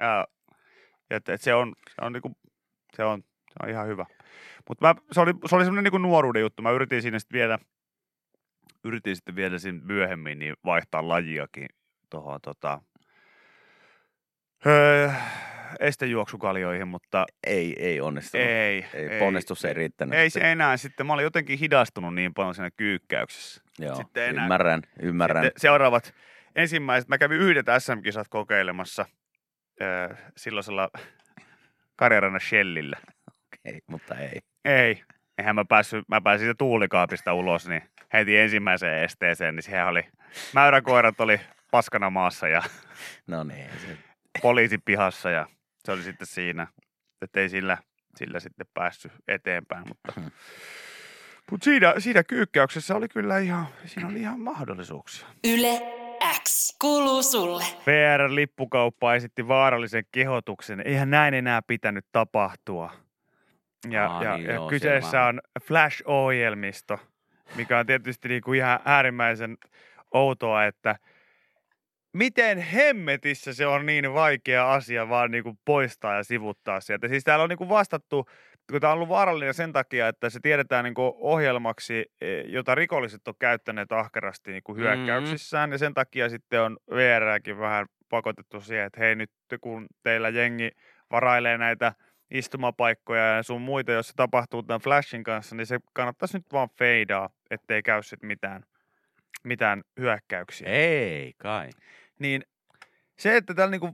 [0.01, 0.26] Joo.
[1.09, 2.38] Et, et se on, se on, niinku,
[2.95, 4.05] se on, se on ihan hyvä.
[4.69, 6.61] Mutta se oli, se oli semmoinen niinku nuoruuden juttu.
[6.61, 7.59] Mä yritin siinä sitten vielä,
[8.84, 11.68] yritin sitten vielä siinä myöhemmin niin vaihtaa lajiakin
[12.10, 12.82] tuohon tota,
[14.66, 15.10] öö,
[15.80, 18.48] estejuoksukaljoihin, mutta Ei, ei onnistunut.
[18.48, 18.86] ei.
[18.94, 20.20] ei, ponnistus ei riittänyt.
[20.20, 21.06] Ei se enää sitten.
[21.06, 23.62] Mä olin jotenkin hidastunut niin paljon siinä kyykkäyksessä.
[23.80, 25.44] Joo, sitten enää- ymmärrän, ymmärrän.
[25.44, 26.14] Sitten seuraavat
[26.56, 29.06] ensimmäiset, mä kävin yhdet SM-kisat kokeilemassa
[29.82, 30.90] öö, silloisella
[31.96, 32.98] Karjarannan Shellillä.
[33.66, 34.40] Ei, mutta ei.
[34.66, 35.04] Ei.
[35.38, 37.82] Eihän mä päässyt, mä pääsin siitä tuulikaapista ulos, niin
[38.14, 40.08] heti ensimmäiseen esteeseen, niin sehän oli,
[40.54, 41.40] mäyräkoirat oli
[41.72, 42.62] paskana maassa ja
[43.28, 43.98] No niin, se,
[44.42, 45.48] poliisi pihassa ja
[45.86, 46.68] se oli sitten siinä,
[47.22, 47.78] että ei sillä,
[48.16, 50.14] sillä sitten päässyt eteenpäin, mutta,
[51.52, 55.28] mutta siinä, siinä kyykkäyksessä oli kyllä ihan, siinä oli ihan mahdollisuuksia.
[55.44, 55.82] Yle
[56.44, 57.64] X kuuluu sulle.
[57.88, 60.82] VR-lippukauppa esitti vaarallisen kehotuksen.
[60.86, 62.92] Eihän näin enää pitänyt tapahtua.
[63.90, 67.00] Ja, Aa, ja, niin ja joo, kyseessä on Flash-ohjelmisto,
[67.56, 69.58] mikä on tietysti niinku ihan äärimmäisen
[70.14, 70.96] outoa, että
[72.14, 77.08] miten hemmetissä se on niin vaikea asia vaan niinku poistaa ja sivuttaa sieltä.
[77.08, 78.26] Siis täällä on niinku vastattu,
[78.72, 83.28] kun tämä on ollut vaarallinen sen takia, että se tiedetään niinku ohjelmaksi, eh, jota rikolliset
[83.28, 84.82] on käyttäneet ahkerasti niinku Mhm.
[84.82, 89.32] hyökkäyksissään, ja sen takia sitten on VRääkin vähän pakotettu siihen, että hei nyt
[89.62, 90.72] kun teillä jengi
[91.12, 91.94] varailee näitä
[92.34, 96.70] istumapaikkoja ja sun muita, jos se tapahtuu tämän Flashin kanssa, niin se kannattaisi nyt vaan
[96.78, 98.64] feidaa, ettei käy sit mitään,
[99.44, 101.70] mitään hyökkäyksiä ei kai.
[102.20, 102.44] niin
[103.20, 103.92] se, että täällä niinku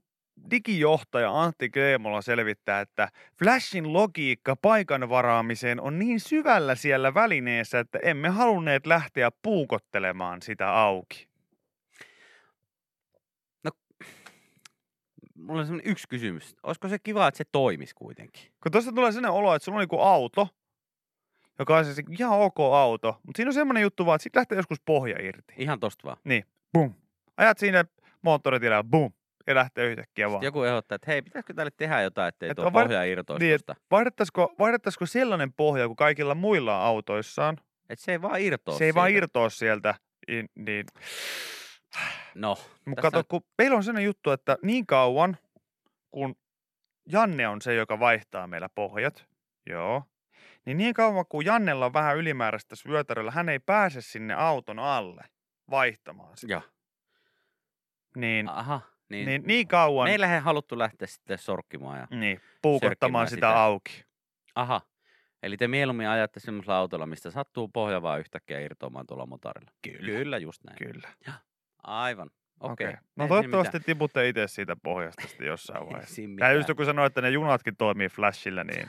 [0.52, 3.10] digijohtaja Antti Kreemola selvittää, että
[3.40, 10.74] Flashin logiikka paikan varaamiseen on niin syvällä siellä välineessä, että emme halunneet lähteä puukottelemaan sitä
[10.74, 11.29] auki.
[15.50, 16.56] Mulla on semmoinen yksi kysymys.
[16.64, 18.44] Olisiko se kiva, että se toimisi kuitenkin?
[18.64, 20.48] Kun tuosta tulee sellainen olo, että sulla on niinku auto,
[21.60, 24.56] joka on siis ihan ok auto, mutta siinä on semmoinen juttu vaan, että siitä lähtee
[24.56, 25.54] joskus pohja irti.
[25.58, 26.18] Ihan tosta vaan.
[26.74, 26.94] Bum.
[27.38, 27.86] Ajat siinä
[28.22, 29.12] moottoritiellä ja bum.
[29.48, 30.36] Ja lähtee yhtäkkiä vaan.
[30.36, 33.46] Sitten joku ehdottaa, että hei, pitäisikö tälle tehdä jotain, ettei Et tuo var- pohja irtoisi
[33.46, 33.78] niin, niin.
[33.92, 37.58] Vaihdettaisiko, vaihdettaisiko sellainen pohja kuin kaikilla muilla autoissaan?
[37.90, 39.18] Että se ei vaan irtoa se ei vaan siitä.
[39.18, 39.96] irtoa sieltä.
[40.28, 40.86] Niin, niin.
[42.36, 42.58] No,
[42.90, 45.38] Mutta kato, kun meillä on sellainen juttu, että niin kauan,
[46.12, 46.36] kun
[47.06, 49.26] Janne on se, joka vaihtaa meillä pohjat,
[49.70, 50.04] joo,
[50.66, 55.24] niin niin kauan kun Jannella on vähän ylimääräistä syötäröllä, hän ei pääse sinne auton alle
[55.70, 56.54] vaihtamaan sitä.
[56.54, 56.62] ja.
[58.16, 58.82] Niin, Aha.
[59.10, 62.00] Niin, niin, niin kauan Meillä ei haluttu lähteä sitten sorkkimaan.
[62.00, 62.08] Ja...
[62.18, 63.64] niin, puukottamaan sitä, sitä.
[63.64, 64.04] auki.
[64.56, 64.82] Aha.
[65.44, 69.72] Eli te mieluummin ajatte semmoisella autolla, mistä sattuu pohja vaan yhtäkkiä irtoamaan tuolla motorilla.
[69.82, 70.06] Kyllä.
[70.06, 70.78] Kyllä, just näin.
[70.78, 71.10] Kyllä.
[71.84, 72.30] Aivan.
[72.60, 72.88] Okei.
[72.88, 72.88] Okei.
[72.88, 76.02] Ei No siinä toivottavasti tiputte itse siitä pohjasta sitten jossain mitään.
[76.02, 76.22] Ei vaiheessa.
[76.22, 76.66] Ja just mitään.
[76.68, 78.88] joku sanoi, että ne junatkin toimii flashilla, niin...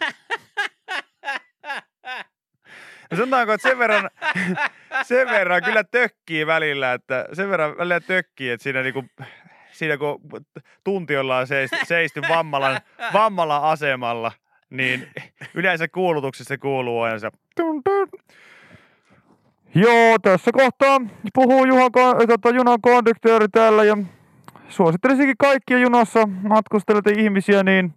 [3.10, 4.10] No sanotaanko, että sen verran,
[5.08, 9.04] sen verran kyllä tökkii välillä, että sen verran välillä tökkii, että siinä, niinku,
[9.72, 10.20] siinä kun
[10.84, 12.80] tunti ollaan seisty, seisty vammalan,
[13.12, 14.32] vammalan asemalla,
[14.70, 15.08] niin
[15.54, 18.08] yleensä kuulutuksessa kuuluu aina se tun, tun.
[19.74, 21.00] Joo, tässä kohtaa
[21.34, 21.90] puhuu Juha,
[22.28, 23.96] tota, junan konduktööri täällä ja
[24.68, 27.94] suosittelisikin kaikkia junassa matkustelevia ihmisiä niin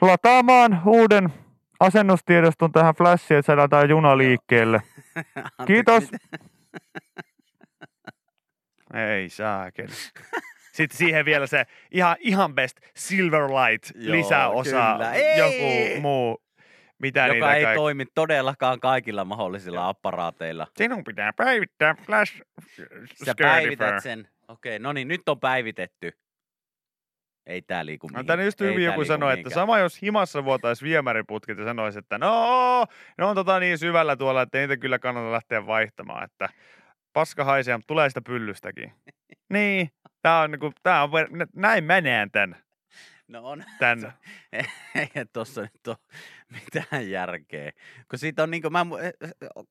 [0.00, 1.28] lataamaan uuden
[1.80, 4.82] asennustiedoston tähän flashiin, että saadaan juna liikkeelle.
[5.58, 6.10] Anteeksi, Kiitos.
[6.12, 6.38] mitä-
[8.94, 9.92] Ei saakeli.
[10.72, 15.12] Sitten siihen vielä se ihan, ihan best Silverlight Joo, lisäosa, kyllä.
[15.36, 16.42] Joku muu.
[17.00, 20.66] Mitä Joka niitä ei kaik- toimi todellakaan kaikilla mahdollisilla apparaateilla.
[20.76, 22.42] Sinun pitää päivittää flash
[23.24, 24.28] Sä päivität sen.
[24.48, 26.12] Okei, no niin, nyt on päivitetty.
[27.46, 28.26] Ei tää liiku No, mihinkään.
[28.26, 32.86] tänne just hyvin joku sanoi, että sama jos himassa vuotaisi viemäriputkit ja sanoisi, että no,
[33.18, 36.48] ne on tota niin syvällä tuolla, että niitä kyllä kannata lähteä vaihtamaan, että
[37.12, 38.92] paska haisee, mutta tulee sitä pyllystäkin.
[39.52, 39.90] niin,
[40.22, 41.10] tää on, niinku, tää on,
[41.54, 42.56] näin mä näen tän,
[43.30, 43.64] No on.
[43.78, 44.12] tän.
[44.94, 45.96] Eihän tossa nyt ole
[46.64, 47.72] mitään järkeä.
[48.10, 48.86] Kun siitä on niinku, mä,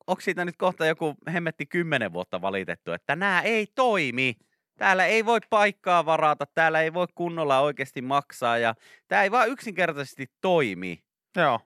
[0.07, 4.35] onko siitä nyt kohta joku hemmetti kymmenen vuotta valitettu, että nämä ei toimi.
[4.77, 8.75] Täällä ei voi paikkaa varata, täällä ei voi kunnolla oikeasti maksaa ja
[9.07, 11.03] tämä ei vaan yksinkertaisesti toimi.
[11.35, 11.59] Joo.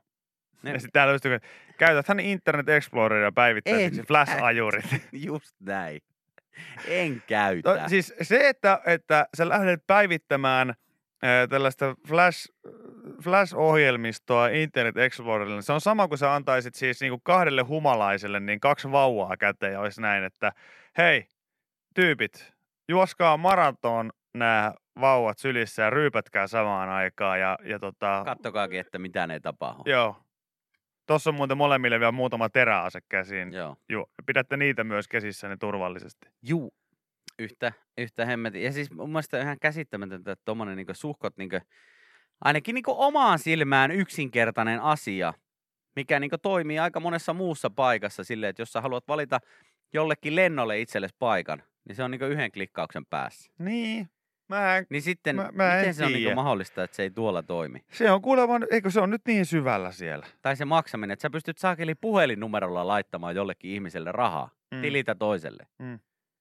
[0.64, 1.40] Ne- Ja sitten täällä joku,
[1.78, 4.86] käytäthän Internet Exploreria päivittäiseksi En flash-ajurit.
[5.28, 6.02] Just näin.
[6.88, 7.82] En käytä.
[7.82, 10.76] No, siis se, että, että sä lähdet päivittämään ää,
[11.50, 12.52] tällaista flash,
[13.24, 18.92] flash-ohjelmistoa Internet Explorerille, se on sama kuin sä antaisit siis niinku kahdelle humalaiselle niin kaksi
[18.92, 20.52] vauvaa käteen ja olisi näin, että
[20.98, 21.28] hei,
[21.96, 22.54] tyypit,
[22.90, 29.32] juoskaa maraton nämä vauvat sylissä ja ryypätkää samaan aikaan ja, ja tota, Kattokaakin, että mitään
[29.32, 29.84] ei tapahdu.
[29.86, 30.16] joo.
[31.08, 33.54] Tuossa on muuten molemmille vielä muutama teräase käsiin.
[33.54, 33.76] Joo.
[33.90, 36.28] Joo, pidätte niitä myös käsissäni turvallisesti.
[36.42, 36.74] Juu.
[37.44, 38.64] Yhtä, yhtä hemmetin.
[38.64, 41.58] Ja siis mun mielestä ihan käsittämätöntä, että tommonen niinku suhkot niinku,
[42.42, 45.34] ainakin niinku omaan silmään yksinkertainen asia,
[45.96, 49.40] mikä niinku toimii aika monessa muussa paikassa silleen, että jos sä haluat valita
[49.94, 53.52] jollekin lennolle itsellesi paikan, niin se on niinku yhden klikkauksen päässä.
[53.60, 54.10] Niin,
[54.50, 56.36] mä en Niin sitten, Mä- mä en miten se on niinku tiedä.
[56.36, 57.80] mahdollista, että se ei tuolla toimi?
[57.92, 60.26] Se on kuulemma, eikö se on nyt niin syvällä siellä?
[60.42, 64.82] Tai se maksaminen, että sä pystyt saakeli puhelinnumerolla laittamaan jollekin ihmiselle rahaa, Mm.
[64.82, 65.68] tilitä toiselle.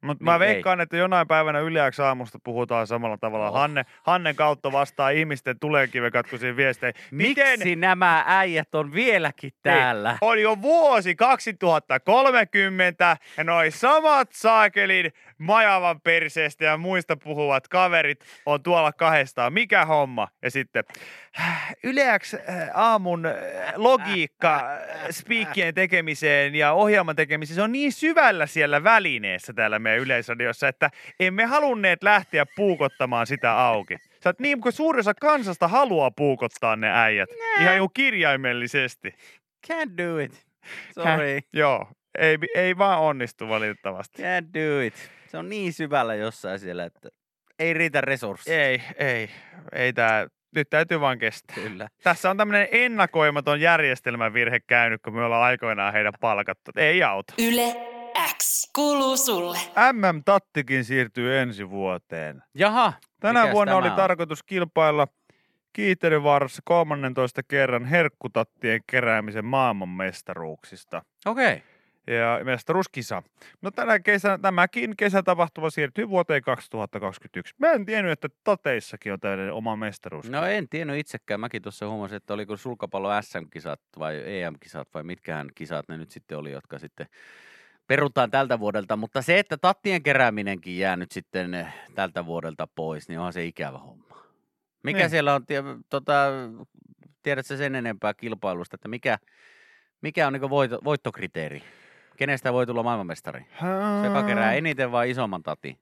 [0.02, 0.38] Mutta Niin mä ei.
[0.38, 3.48] veikkaan, että jonain päivänä yliäksi aamusta puhutaan samalla tavalla.
[3.50, 3.54] Oh.
[3.54, 6.94] Hanne, Hannen kautta vastaa ihmisten tuleekivekatkuisiin viesteihin.
[7.10, 10.18] Miten Miksi nämä äijät on vieläkin täällä?
[10.20, 15.12] on jo vuosi 2030 ja noi samat saakelin
[15.42, 19.52] majavan perseestä ja muista puhuvat kaverit on tuolla kahdestaan.
[19.52, 20.28] Mikä homma?
[20.42, 20.84] Ja sitten
[21.84, 23.34] yleäksi äh, aamun äh,
[23.76, 30.02] logiikka äh, spiikkien tekemiseen ja ohjelman tekemiseen, se on niin syvällä siellä välineessä täällä meidän
[30.02, 30.90] yleisradiossa, että
[31.20, 33.96] emme halunneet lähteä puukottamaan sitä auki.
[34.22, 37.28] Sä oot niin kuin suurin osa kansasta haluaa puukottaa ne äijät.
[37.60, 39.14] Ihan joku kirjaimellisesti.
[39.66, 40.46] Can't do it.
[40.94, 41.40] Sorry.
[41.52, 41.88] Joo,
[42.18, 44.22] ei, ei vaan onnistu valitettavasti.
[44.22, 44.94] Can't do it.
[45.32, 47.08] Se on niin syvällä jossain siellä, että
[47.58, 48.66] ei riitä resursseja.
[48.66, 49.30] Ei, ei,
[49.72, 51.54] ei tää, nyt täytyy vaan kestää.
[51.54, 51.88] Kyllä.
[52.02, 56.70] Tässä on tämmöinen ennakoimaton järjestelmävirhe käynyt, kun me ollaan aikoinaan heidän palkattu.
[56.76, 57.34] Ei auta.
[57.38, 57.76] Yle
[58.38, 59.58] X kuuluu sulle.
[59.92, 62.42] MM-tattikin siirtyy ensi vuoteen.
[62.54, 63.96] Jaha, Tänä Mikäs vuonna tämä oli on?
[63.96, 65.06] tarkoitus kilpailla
[65.72, 71.02] Kiitelyvaarassa 13 kerran herkkutattien keräämisen maailmanmestaruuksista.
[71.26, 71.52] Okei.
[71.52, 71.71] Okay.
[72.06, 73.22] Ja mestaruuskisa.
[73.62, 77.54] No tänä kesänä, tämäkin kesätapahtuma siirtyy vuoteen 2021.
[77.58, 80.30] Mä en tiennyt, että tateissakin on tällainen oma mestaruus.
[80.30, 81.40] No en tiennyt itsekään.
[81.40, 86.38] Mäkin tuossa huomasin, että oliko sulkapallo SM-kisat vai EM-kisat vai mitkähän kisat ne nyt sitten
[86.38, 87.06] oli, jotka sitten
[87.86, 88.96] perutaan tältä vuodelta.
[88.96, 93.44] Mutta se, että tattien kerääminenkin jää nyt sitten eh, tältä vuodelta pois, niin onhan se
[93.44, 94.16] ikävä homma.
[94.82, 95.10] Mikä Niin.
[95.10, 95.44] siellä on,
[95.90, 96.26] tota,
[97.22, 99.18] tiedätkö sen enempää kilpailusta, että mikä,
[100.00, 101.62] mikä on niin voitto, voittokriteeri?
[102.22, 103.40] Kenestä voi tulla maailmanmestari?
[103.60, 105.78] Se, joka kerää eniten vai isomman tati?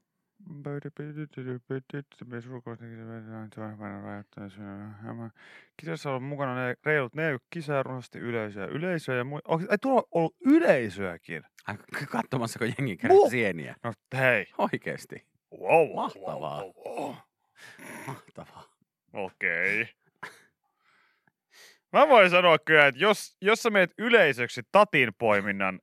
[5.77, 8.67] Kisassa on mukana ne reilut 40 kisaa runsaasti yleisöä.
[8.67, 9.41] Yleisöä ja mui...
[9.49, 11.43] Onko, ei tuolla ollut yleisöäkin?
[11.67, 11.75] Ai,
[12.09, 13.75] Katsomassa, kun jengi kerää Mu- sieniä.
[13.85, 14.47] No hei.
[14.59, 15.27] Oikeesti.
[15.61, 15.95] Wow.
[15.95, 16.63] Mahtavaa.
[16.65, 17.15] wow, wow, wow.
[18.07, 18.65] Mahtavaa.
[19.13, 19.89] Okei.
[21.93, 25.81] Mä voin sanoa kyllä, että jos, jos sä meet yleisöksi tatin poiminnan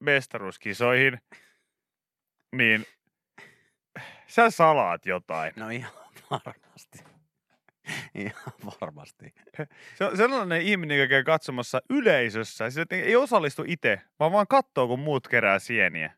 [0.00, 1.18] mestaruuskisoihin,
[2.56, 2.86] niin
[4.26, 5.52] sä salaat jotain.
[5.56, 5.92] No ihan
[6.30, 6.98] varmasti.
[8.14, 9.34] Ihan varmasti.
[9.94, 12.70] Se on sellainen ihminen, joka käy katsomassa yleisössä.
[12.70, 16.14] Se ei osallistu itse, vaan vaan katsoo, kun muut kerää sieniä.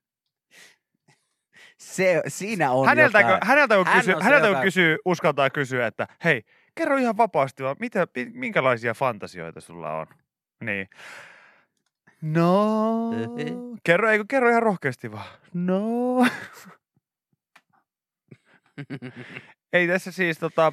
[1.79, 3.41] Se, siinä on Häneltä, jotain.
[3.47, 6.43] häneltä, kun, Hän kysyy, on häneltä kun joka- kysyy, uskaltaa kysyä, että hei,
[6.75, 10.07] kerro ihan vapaasti vaan, mitä, minkälaisia fantasioita sulla on?
[10.65, 10.89] Niin.
[12.23, 13.11] No,
[13.85, 15.27] kerro, eikö kerro ihan rohkeasti vaan.
[15.55, 16.27] No.
[19.73, 20.73] ei tässä siis tota,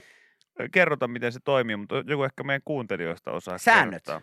[0.72, 4.04] kerrota, miten se toimii, mutta joku ehkä meidän kuuntelijoista osaa Säännöt.
[4.04, 4.22] kertoa.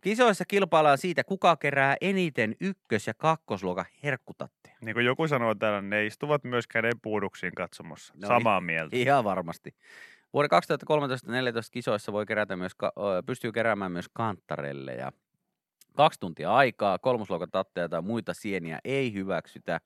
[0.00, 4.76] Kisoissa kilpaillaan siitä, kuka kerää eniten ykkös- ja kakkosluokan herkkutatteja.
[4.80, 8.14] Niin kuin joku sanoi täällä, ne istuvat myös käden puuduksiin katsomassa.
[8.22, 8.96] No Samaa mieltä.
[8.96, 9.74] Ihan varmasti.
[10.32, 10.56] Vuoden 2013-2014
[11.72, 12.72] kisoissa voi kerätä myös,
[13.26, 15.12] pystyy keräämään myös kantarelle ja
[15.96, 19.80] kaksi tuntia aikaa, kolmosluokan tatteja tai muita sieniä ei hyväksytä.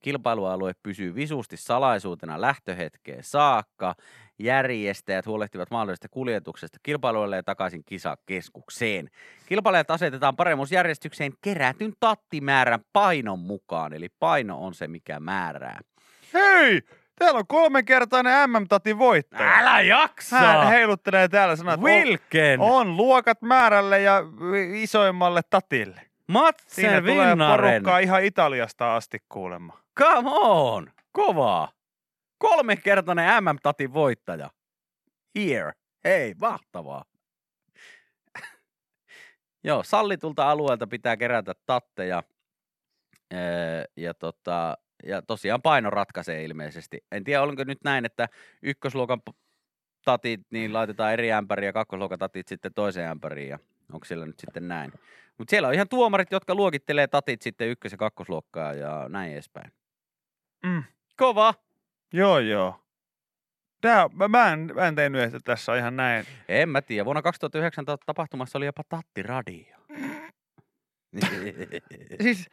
[0.00, 3.94] Kilpailualue pysyy visusti salaisuutena lähtöhetkeen saakka.
[4.38, 9.10] Järjestäjät huolehtivat mahdollisesta kuljetuksesta kilpailuille ja takaisin kisakeskukseen.
[9.46, 15.80] Kilpailijat asetetaan paremmuusjärjestykseen kerätyn tattimäärän painon mukaan, eli paino on se, mikä määrää.
[16.34, 16.82] Hei!
[17.18, 19.58] Täällä on kolmenkertainen MM-tatin voittaja.
[19.58, 20.38] Älä jaksa!
[20.38, 22.60] Hän heiluttelee täällä sanat, Wilken!
[22.60, 24.22] on, on luokat määrälle ja
[24.74, 25.94] isoimmalle tatille.
[25.94, 27.72] Siinä Matsen tulee Vinnaren!
[27.72, 29.78] porukkaa ihan Italiasta asti kuulemma.
[29.98, 30.90] Come on!
[31.12, 31.72] Kovaa!
[32.38, 34.50] Kolmekertainen MM-tatin voittaja.
[35.38, 35.72] Here.
[36.04, 37.04] Hei, mahtavaa.
[39.64, 42.22] Joo, sallitulta alueelta pitää kerätä tatteja.
[43.34, 47.04] Öö, ja, tota, ja tosiaan paino ratkaisee ilmeisesti.
[47.12, 48.28] En tiedä, oliko nyt näin, että
[48.62, 49.20] ykkösluokan
[50.04, 53.48] tatit niin laitetaan eri ämpäriin ja kakkosluokan tatit sitten toiseen ämpäriin.
[53.48, 53.58] Ja
[53.92, 54.92] onko siellä nyt sitten näin?
[55.38, 59.72] Mutta siellä on ihan tuomarit, jotka luokittelee tatit sitten ykkös- ja kakkosluokkaa ja näin edespäin.
[60.66, 60.82] Mm.
[61.16, 61.54] Kova!
[62.12, 62.80] Joo, joo.
[63.80, 66.26] Tää, mä, mä, en, mä en tiennyt, että tässä on ihan näin.
[66.48, 67.04] En mä tiedä.
[67.04, 69.76] Vuonna 2009 ta- tapahtumassa oli jopa tattiradio.
[72.22, 72.50] Siis,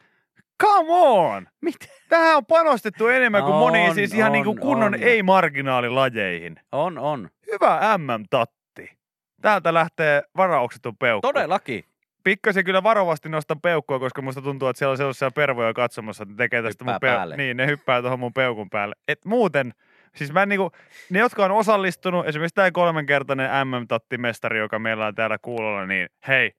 [0.62, 1.46] come on!
[1.60, 1.86] Mitä?
[2.08, 5.02] Tähän on panostettu enemmän kuin moniin On, siis ihan niin on, kuin kunnon on.
[5.02, 6.56] ei-marginaalilajeihin.
[6.72, 7.30] On, on.
[7.52, 8.98] Hyvä MM-tatti.
[9.42, 11.32] Täältä lähtee varauksettu peukku.
[11.32, 11.84] Todellakin.
[12.24, 16.32] Pikkasen kyllä varovasti nostan peukkua, koska musta tuntuu, että siellä on sellaisia pervoja katsomassa, että
[16.32, 17.36] ne tekee tästä Hyppää mun peu-.
[17.36, 18.94] Niin, ne hyppää tuohon mun peukun päälle.
[19.08, 19.74] Et muuten,
[20.16, 20.70] siis mä en niinku,
[21.10, 26.52] ne jotka on osallistunut, esimerkiksi tämä kolmenkertainen MM-tattimestari, joka meillä on täällä kuulolla, niin hei,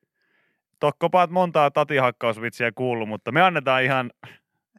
[0.84, 4.12] tokkopaat montaa tatihakkausvitsiä kuullut, mutta me annetaan ihan,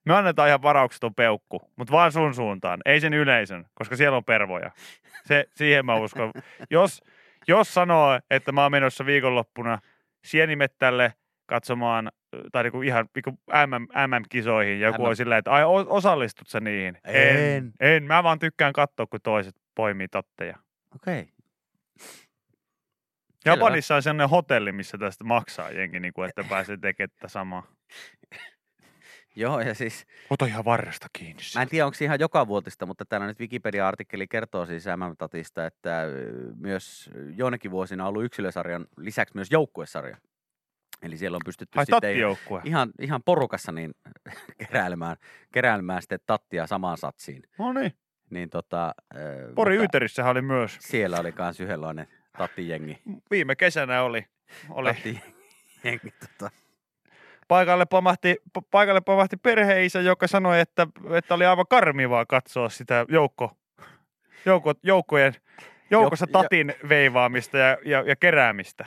[0.04, 4.24] me annetaan ihan varauksetun peukku, mutta vaan sun suuntaan, ei sen yleisön, koska siellä on
[4.24, 4.70] pervoja.
[5.24, 6.32] Se, siihen mä uskon.
[6.70, 7.02] Jos,
[7.48, 9.78] jos sanoo, että mä oon menossa viikonloppuna
[10.24, 11.12] Sienimettälle
[11.46, 12.12] katsomaan,
[12.52, 13.30] tai niinku ihan niinku
[13.66, 15.08] MM, MM-kisoihin, ja joku MM.
[15.08, 16.98] on silleen, että ai osallistut sä niihin?
[17.04, 17.36] En.
[17.36, 17.72] En.
[17.80, 18.04] en.
[18.04, 20.56] Mä vaan tykkään katsoa, kun toiset poimii tatteja.
[20.94, 21.20] Okei.
[21.20, 21.33] Okay.
[23.44, 27.66] Japanissa on sellainen hotelli, missä tästä maksaa jengi, niin kuin, että pääsee tekemään tätä samaa.
[29.36, 31.42] Joo, ja siis Ota ihan varresta kiinni.
[31.54, 35.66] mä en tiedä, onko se ihan joka vuotista, mutta täällä nyt Wikipedia-artikkeli kertoo siis MM-tatista,
[35.66, 40.16] että ö, myös joinakin vuosina on ollut yksilösarjan lisäksi myös joukkuesarja.
[41.02, 42.16] Eli siellä on pystytty Ai sitten
[42.64, 43.94] ihan, ihan porukassa niin
[44.66, 45.16] keräilemään,
[45.52, 47.42] keräilemään sitten tattia samaan satsiin.
[47.58, 47.92] No niin.
[48.30, 50.76] Niin tota, ö, Pori Yyterissähän oli myös.
[50.80, 52.98] Siellä oli kans yhdenlainen tattijengi.
[53.30, 54.26] Viime kesänä oli.
[54.70, 54.94] oli.
[54.94, 56.50] Tattijengi, tota.
[57.48, 63.06] Paikalle, pamahti, pa- paikalle pamahti perheisä, joka sanoi, että, että oli aivan karmivaa katsoa sitä
[63.08, 63.56] joukko,
[64.46, 65.34] joukko, joukkojen,
[65.90, 68.84] joukossa tatin veivaamista ja, ja, ja keräämistä.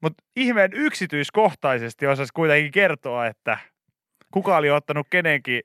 [0.00, 3.58] Mutta ihmeen yksityiskohtaisesti osasi kuitenkin kertoa, että
[4.30, 5.62] kuka oli ottanut kenenkin.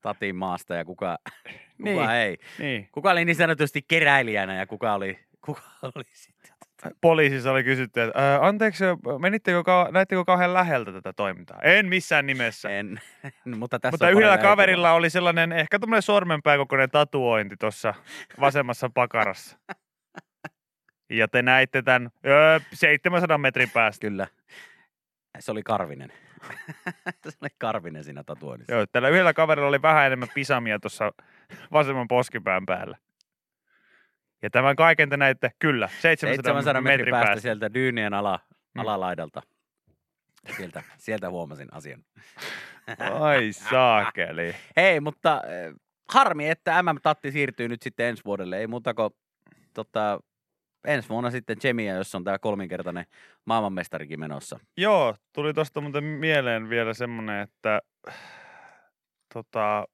[0.00, 2.10] Tatin maasta ja kuka, kuka Niin.
[2.10, 2.38] ei.
[2.58, 2.88] Niin.
[2.92, 5.60] Kuka oli niin sanotusti keräilijänä ja kuka oli, kuka
[5.94, 6.52] oli sitten.
[7.00, 8.84] Poliisissa oli kysytty, että "Ää, anteeksi,
[9.18, 11.58] menittekö, kau- näittekö kauhean läheltä tätä toimintaa?
[11.62, 12.68] En missään nimessä.
[12.68, 13.00] En,
[13.56, 17.94] mutta tässä Mutta yhdellä kaverilla oli sellainen ehkä tämmöinen sormenpää kokoinen tatuointi tuossa
[18.40, 19.58] vasemmassa pakarassa.
[21.10, 24.00] Ja te näitte tämän öö, 700 metrin päästä.
[24.06, 24.26] Kyllä.
[25.38, 26.12] Se oli Karvinen.
[27.28, 28.74] se oli Karvinen siinä tatuoinnissa.
[28.74, 31.12] Joo, tällä yhdellä kaverilla oli vähän enemmän pisamia tuossa
[31.72, 32.98] vasemman poskipään päällä.
[34.42, 37.42] Ja tämän kaiken te näitte, kyllä, 700, 700 metrin päästä, päästä.
[37.42, 38.40] sieltä dyynien ala,
[38.74, 38.80] Mm.
[38.80, 39.42] alalaidalta.
[40.56, 42.04] Sieltä, sieltä huomasin asian.
[43.20, 44.54] Ai saakeli.
[44.76, 45.74] Hei, mutta äh,
[46.08, 48.58] harmi, että MM-tatti siirtyy nyt sitten ensi vuodelle.
[48.58, 49.10] Ei muuta kuin
[49.74, 50.20] tota,
[50.86, 53.04] ensi vuonna sitten Chemia, jos on tämä kolminkertainen
[53.44, 54.58] maailmanmestarikin menossa.
[54.76, 57.80] Joo, tuli tuosta muuten mieleen vielä semmoinen, että
[59.34, 59.84] tota,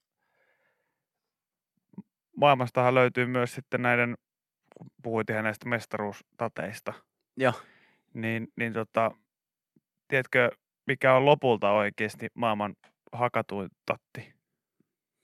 [2.36, 4.16] maailmastahan löytyy myös sitten näiden,
[4.78, 6.92] kun puhuit ihan näistä mestaruustateista,
[7.36, 7.52] Joo.
[8.14, 9.10] niin, niin tota,
[10.08, 10.50] tiedätkö,
[10.86, 12.76] mikä on lopulta oikeasti maailman
[13.12, 14.34] hakatuin tatti?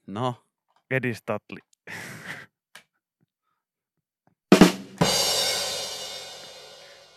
[0.06, 0.34] No,
[0.90, 1.58] Edistatli.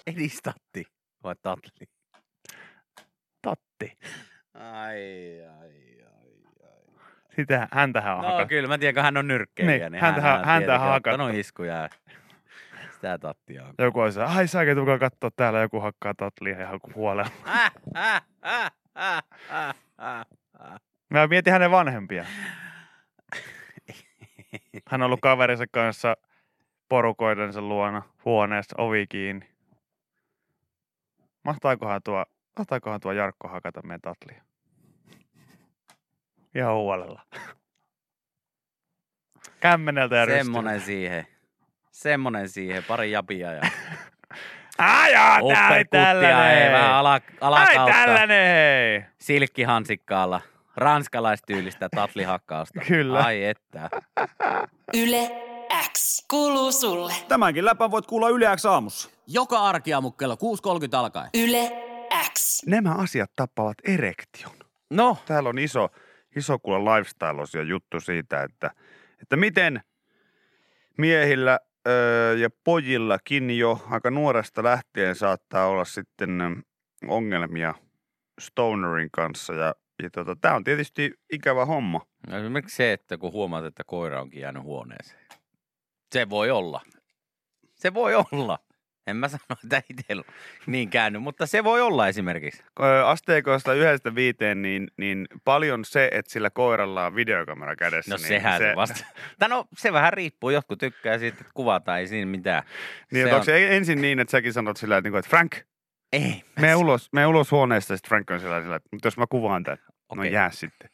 [0.08, 0.84] edistatti
[1.24, 1.88] vai tatli?
[3.42, 3.98] Tatti.
[4.54, 6.34] Ai, ai, ai,
[6.64, 6.82] ai.
[7.36, 8.50] Sitä, häntähän on No hakattu.
[8.50, 11.10] kyllä, mä tiedän, kun hän on nyrkkeilijä, Niin, niin, häntä- hän, häntä tietenkin on hakattu.
[11.10, 11.90] ottanut iskuja.
[13.08, 13.74] Sitä tattia on.
[13.78, 17.32] Joku on se, ai säkin tulkaa katsoa täällä, joku hakkaa tatlia ihan huolella.
[21.10, 22.26] Mä mietin hänen vanhempia.
[24.90, 26.18] Hän on ollut kaverinsa kanssa
[26.90, 29.50] porukoidensa luona huoneessa, ovi kiinni.
[31.44, 32.26] Mahtaakohan tuo,
[32.60, 34.42] mahtaakohan tuo Jarkko hakata meidän tatlia?
[36.56, 37.22] Ihan huolella.
[39.60, 41.37] Kämmeneltä ja Semmonen siihen.
[41.98, 43.62] Semmonen siihen, pari japia ja
[44.78, 46.64] Ai jaa, tää oli tällainen.
[46.64, 49.04] ei vähän ala, Ai alakautta tällainen, hei.
[49.20, 50.42] silkkihansikkaalla.
[50.76, 52.80] Ranskalaistyylistä tatlihakkausta.
[52.88, 53.20] Kyllä.
[53.20, 53.90] Ai että.
[54.98, 55.32] Yle
[55.98, 57.14] X kuuluu sulle.
[57.28, 59.10] Tämänkin läpän voit kuulla Yle X aamussa.
[59.28, 60.40] Joka arkiaamu kello 6.30
[60.98, 61.30] alkaen.
[61.34, 61.72] Yle
[62.40, 62.64] X.
[62.66, 64.56] Nämä asiat tappavat erektion.
[64.90, 65.90] No, Täällä on iso,
[66.36, 68.72] iso kuule lifestyle juttu siitä, että,
[69.22, 69.82] että miten
[70.98, 76.64] miehillä öö, ja pojillakin jo aika nuoresta lähtien saattaa olla sitten
[77.08, 77.74] ongelmia
[78.40, 79.54] stonerin kanssa.
[79.54, 82.02] Ja, ja tota, tämä on tietysti ikävä homma.
[82.28, 85.28] no esimerkiksi se, että kun huomaat, että koira onkin jäänyt huoneeseen.
[86.12, 86.82] Se voi olla.
[87.76, 88.60] Se voi olla.
[89.08, 89.84] En mä sano, että
[90.18, 90.24] on
[90.66, 92.64] niin käynyt, mutta se voi olla esimerkiksi.
[93.06, 98.12] Asteikosta yhdestä viiteen, niin, niin paljon se, että sillä koiralla on videokamera kädessä.
[98.12, 99.06] No niin sehän se vasta.
[99.40, 100.50] Tai no se vähän riippuu.
[100.50, 102.64] Jotkut tykkää siitä, että kuvataan, ei siinä mitään.
[103.12, 105.30] Niin, se se onko on- se ensin niin, että säkin sanot sillä, että, niinku, että
[105.30, 105.56] Frank,
[106.14, 106.44] Ei.
[106.60, 109.78] mene ulos, mene ulos huoneesta, sitten Frank on sillä, että mutta jos mä kuvaan tämän,
[109.88, 110.34] no Okei.
[110.34, 110.90] jää sitten.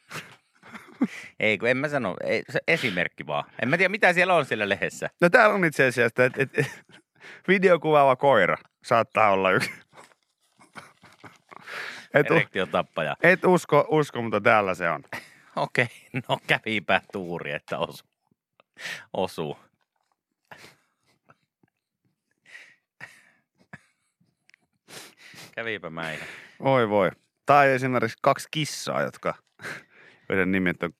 [1.40, 2.16] Ei, kun en mä sano.
[2.24, 3.44] Ei, se esimerkki vaan.
[3.62, 5.10] En mä tiedä, mitä siellä on siellä lehdessä.
[5.20, 6.72] No täällä on itse asiassa, että, että, että
[7.48, 9.70] videokuvaava koira saattaa olla yksi.
[12.14, 13.16] Et, Erektiotappaja.
[13.22, 15.02] et usko, usko, mutta täällä se on.
[15.56, 18.08] Okei, no kävipä tuuri, että osuu.
[19.12, 19.58] osuu.
[25.54, 26.24] Kävipä mäihä.
[26.60, 27.10] Oi voi.
[27.46, 29.34] Tai esimerkiksi kaksi kissaa, jotka,
[30.28, 30.92] joiden nimet on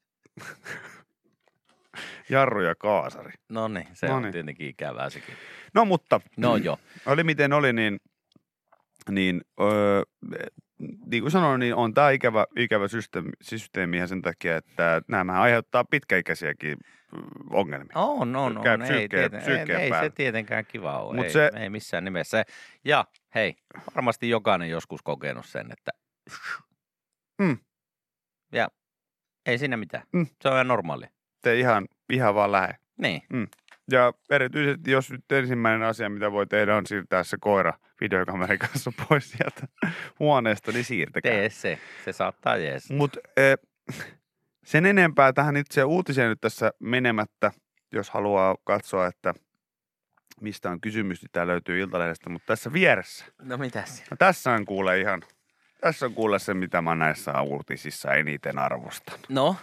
[2.28, 3.32] Jarru ja Kaasari.
[3.48, 5.34] No niin, se No on tietenkin ikävää sekin.
[5.74, 6.78] No mutta, No joo.
[7.06, 8.00] oli miten oli, niin,
[9.10, 10.02] niin, öö,
[11.06, 15.40] niin kuin sanoin, niin on tämä ikävä, ikävä systeemi, systeemi ihan sen takia, että nämä
[15.40, 16.78] aiheuttaa pitkäikäisiäkin
[17.50, 17.92] ongelmia.
[17.94, 18.82] On, on, Käy on.
[18.82, 20.10] Ei, psyykkeen- ei, psyykkeen ei se päälle.
[20.10, 21.16] tietenkään kiva ole.
[21.16, 22.44] Mut ei, se- ei missään nimessä.
[22.84, 23.04] Ja
[23.34, 23.54] hei,
[23.94, 25.90] varmasti jokainen joskus kokenut sen, että
[27.42, 27.58] Mm.
[28.52, 28.68] ja
[29.46, 30.04] ei siinä mitään.
[30.12, 30.26] Mm.
[30.42, 31.04] Se on ihan normaali.
[31.42, 32.76] Te ihan, ihan vaan lähe.
[32.98, 33.22] Niin.
[33.90, 38.92] Ja erityisesti, jos nyt ensimmäinen asia, mitä voi tehdä, on siirtää se koira videokameran kanssa
[39.08, 39.68] pois sieltä
[40.18, 41.32] huoneesta, niin siirtäkää.
[41.32, 41.78] Tee se.
[42.04, 42.90] Se saattaa jees.
[42.90, 43.58] Mutta eh,
[44.64, 47.52] sen enempää tähän itse uutiseen nyt tässä menemättä,
[47.92, 49.34] jos haluaa katsoa, että
[50.40, 54.04] mistä on kysymys, niin tämä löytyy Iltalehdestä, mutta tässä vieressä, No mitäs?
[54.10, 55.22] no tässä on kuule ihan,
[55.80, 59.18] tässä on kuule se, mitä mä näissä uutisissa eniten arvostan.
[59.28, 59.56] No,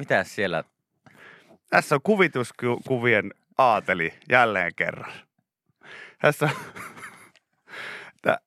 [0.00, 0.64] Mitä siellä?
[1.70, 5.12] Tässä on kuvituskuvien aateli jälleen kerran.
[6.22, 6.52] Tässä on...
[8.22, 8.38] Tää...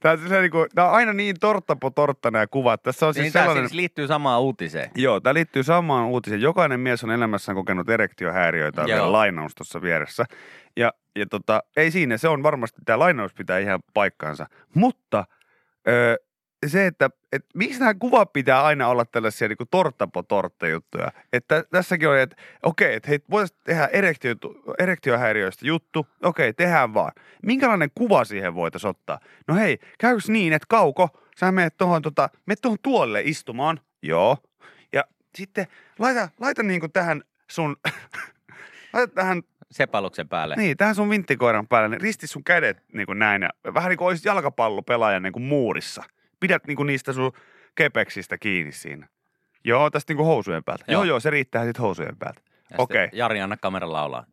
[0.00, 2.82] Tää on, se, niinku, tää on aina niin torttapo tortta nämä kuvat.
[2.82, 3.68] Tässä on siis Niin tämä sellainen...
[3.68, 4.90] siis liittyy samaan uutiseen.
[4.94, 6.40] Joo, tämä liittyy samaan uutiseen.
[6.40, 9.12] Jokainen mies on elämässään kokenut erektiohäiriöitä, Joo.
[9.12, 10.24] lainaus tuossa vieressä.
[10.76, 14.46] Ja, ja tota, ei siinä, se on varmasti, tämä lainaus pitää ihan paikkaansa.
[14.74, 15.24] Mutta
[15.88, 16.16] öö,
[16.68, 21.12] se, että et, miksi nämä kuvat pitää aina olla tällaisia niin torttapo tortta juttuja.
[21.32, 24.34] Että tässäkin on, että okei, että hei, voitaisiin tehdä erektio,
[24.78, 27.12] erektiohäiriöistä juttu, okei, tehdään vaan.
[27.42, 29.20] Minkälainen kuva siihen voitaisiin ottaa?
[29.48, 31.08] No hei, käykö niin, että Kauko,
[31.40, 34.36] sä menet tuohon tota, menet tuohon tuolle istumaan, joo,
[34.92, 35.04] ja
[35.34, 35.66] sitten
[35.98, 37.76] laita, laita niinku tähän sun,
[38.92, 40.54] laita tähän, Sepaluksen päälle.
[40.56, 43.98] niin, tähän sun vinttikoiran päälle, niin risti sun kädet niin kuin näin, ja vähän niin
[43.98, 46.04] kuin olisit jalkapallopelaaja niin kuin muurissa.
[46.40, 47.32] Pidät niin kuin niistä sun
[47.74, 49.08] kepeksistä kiinni siinä.
[49.64, 50.84] Joo, tästä niin kuin housujen päältä.
[50.88, 51.04] Joo, Joo.
[51.04, 52.40] joo, se riittää sitten housujen päältä.
[52.78, 53.08] Okei.
[53.12, 54.24] Jari, anna kamera laulaa.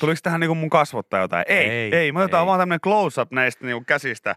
[0.00, 1.44] Tuliko tähän niin kuin mun kasvot tai jotain?
[1.48, 2.46] Ei, ei, Ei, me otetaan ei.
[2.46, 4.36] vaan tämmöinen close-up näistä niin kuin käsistä.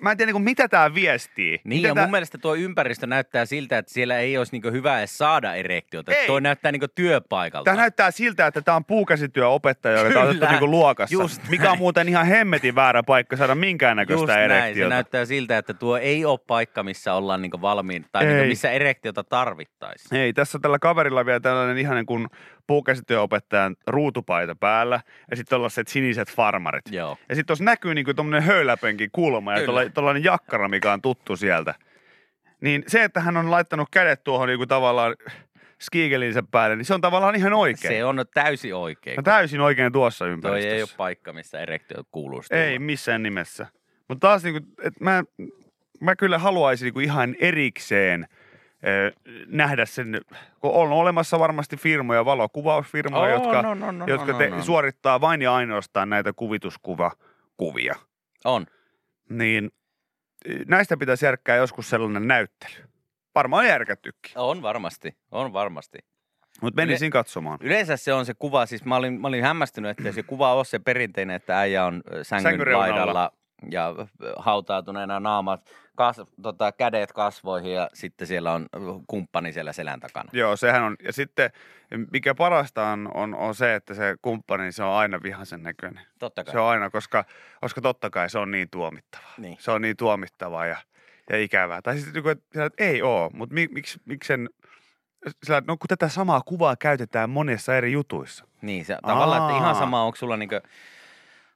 [0.00, 1.50] Mä en tiedä, niin mitä tämä viestii.
[1.50, 2.04] Niin, mitä ja tää...
[2.04, 6.12] mun mielestä tuo ympäristö näyttää siltä, että siellä ei olisi niinku hyvä edes saada erektiota.
[6.12, 6.26] Ei.
[6.26, 7.64] Tuo näyttää niinku työpaikalta.
[7.64, 11.14] Tämä näyttää siltä, että tämä on puukäsityöopettaja, joka on otettu niinku luokassa.
[11.14, 14.88] Just mikä on muuten ihan hemmetin väärä paikka saada Just minkäännäköistä näin, se erektiota.
[14.88, 18.32] näyttää siltä, että tuo ei ole paikka, missä ollaan niinku valmiin, tai Ei.
[18.32, 20.20] niinku missä erektiota tarvittaisiin.
[20.20, 22.26] Ei, tässä on tällä kaverilla vielä tällainen ihanen kuin
[22.68, 25.00] puukäsityöopettajan ruutupaita päällä
[25.30, 26.84] ja sitten tällaiset siniset farmarit.
[26.90, 27.18] Joo.
[27.28, 31.74] Ja sitten tuossa näkyy niinku tuommoinen höyläpenkin kulma ja tuollainen jakkara, mikä on tuttu sieltä.
[32.60, 35.16] Niin se, että hän on laittanut kädet tuohon niinku tavallaan
[35.80, 37.94] skiigelinsä päälle, niin se on tavallaan ihan oikein.
[37.94, 39.16] Se on täysin oikein.
[39.16, 40.74] No täysin oikein tuossa Toi ympäristössä.
[40.74, 42.42] ei ole paikka, missä erektio kuuluu.
[42.50, 43.66] Ei missään nimessä.
[44.08, 45.24] Mutta taas niinku, et mä,
[46.00, 48.28] mä kyllä haluaisin niinku ihan erikseen
[49.46, 50.20] nähdä sen,
[50.60, 54.52] kun on olemassa varmasti firmoja, valokuvausfirmoja, On, jotka, on, on, on, jotka on, te, on,
[54.52, 54.62] on.
[54.62, 57.94] suorittaa vain ja ainoastaan näitä kuvituskuvakuvia.
[58.44, 58.66] On.
[59.30, 59.70] Niin
[60.66, 62.84] näistä pitäisi järkkää joskus sellainen näyttely.
[63.34, 65.16] Varmaan järkättykin, On varmasti.
[65.30, 65.98] On varmasti.
[66.62, 67.58] mutta menisin katsomaan.
[67.62, 70.64] Yleensä se on se kuva, siis mä olin, mä olin hämmästynyt, että se kuva on
[70.64, 73.32] se perinteinen, että äijä on sängyn Sängyn laidalla
[73.70, 73.94] ja
[74.36, 80.30] hautautuneena naamat, kas, tota, kädet kasvoihin ja sitten siellä on ö, kumppani siellä selän takana.
[80.32, 80.96] Joo, sehän on.
[81.02, 81.50] Ja sitten
[82.12, 86.06] mikä parasta on, on, on se, että se kumppani, se on aina vihaisen näköinen.
[86.18, 86.52] Totta kai.
[86.52, 87.24] Se on aina, koska,
[87.60, 89.34] koska totta kai se on niin tuomittavaa.
[89.38, 89.56] Niin.
[89.60, 90.76] Se on niin tuomittavaa ja,
[91.30, 91.82] ja ikävää.
[91.82, 94.48] Tai sitten joku, että ei oo, mutta mi, miksi, miksi sen,
[95.44, 98.44] sillä, no kun tätä samaa kuvaa käytetään monessa eri jutuissa.
[98.62, 99.80] Niin, se, tavallaan, että ihan Aa.
[99.80, 100.60] sama, onko sulla niinkö,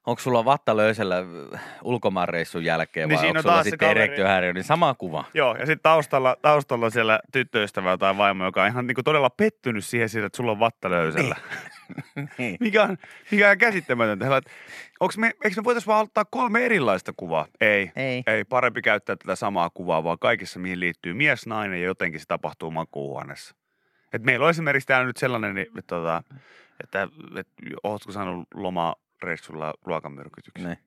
[0.07, 4.65] onko sulla vatta löysällä ö, ulkomaanreissun jälkeen Niin vai onko on sulla sitten erektiohäiriö, niin
[4.65, 5.25] sama kuva.
[5.35, 9.85] Joo, ja sitten taustalla, taustalla siellä tyttöystävä tai vaimo, joka on ihan niin todella pettynyt
[9.85, 11.37] siihen, siitä, että sulla on vatta löysällä.
[12.39, 12.57] Niin.
[12.61, 12.97] mikä, on,
[13.31, 14.37] mikä on käsittämätöntä.
[14.37, 14.51] Että
[15.01, 17.47] Onks me, eikö me voitaisiin vaan ottaa kolme erilaista kuvaa?
[17.61, 17.93] Ei.
[17.97, 18.23] Ei.
[18.27, 22.27] Ei, parempi käyttää tätä samaa kuvaa, vaan kaikissa, mihin liittyy mies, nainen ja jotenkin se
[22.27, 23.55] tapahtuu makuuhuoneessa.
[24.13, 26.23] Et meillä on esimerkiksi täällä nyt sellainen, niin, että, tota,
[26.85, 28.49] että, että ootko saanut
[29.23, 30.67] lomareissulla ruokamyrkytyksen?
[30.67, 30.79] Niin.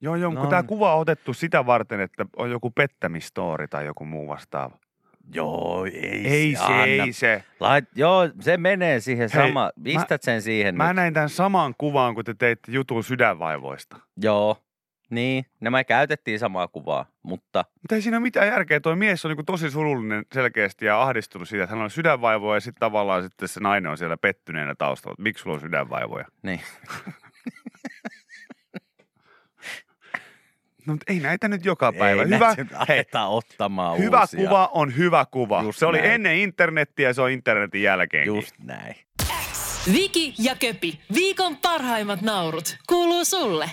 [0.00, 0.40] Joo, joo, no.
[0.40, 4.78] Kun tämä kuva on otettu sitä varten, että on joku pettämisstoori tai joku muu vastaava.
[5.34, 6.84] Joo, ei, Ei se, anna.
[6.84, 7.44] ei se.
[7.60, 9.70] Lait, joo, se menee siihen Hei, sama.
[9.84, 10.96] Pistät sen siihen Mä nyt.
[10.96, 13.96] näin tämän saman kuvan, kun te teitte jutun sydänvaivoista.
[14.22, 14.56] Joo.
[15.10, 18.80] Niin, nämä käytettiin samaa kuvaa, mutta Mutta ei siinä ole mitään järkeä.
[18.80, 22.60] Tuo mies on niin tosi surullinen selkeästi ja ahdistunut siitä, että hän on sydänvaivoja ja
[22.60, 25.16] sitten tavallaan sitten se nainen on siellä pettyneenä taustalla.
[25.18, 26.24] Miksi sulla on sydänvaivoja?
[26.42, 26.60] niin.
[30.86, 32.22] No mutta ei näitä nyt joka päivä.
[32.22, 32.56] Ei hyvä,
[32.88, 34.40] hei, ottamaan hyvä uusia.
[34.40, 35.62] kuva on hyvä kuva.
[35.62, 36.10] Just se oli näin.
[36.10, 38.34] ennen internettiä ja se on internetin jälkeenkin.
[38.34, 38.96] Just näin.
[39.92, 43.70] Viki ja Köpi, viikon parhaimmat naurut, kuuluu sulle.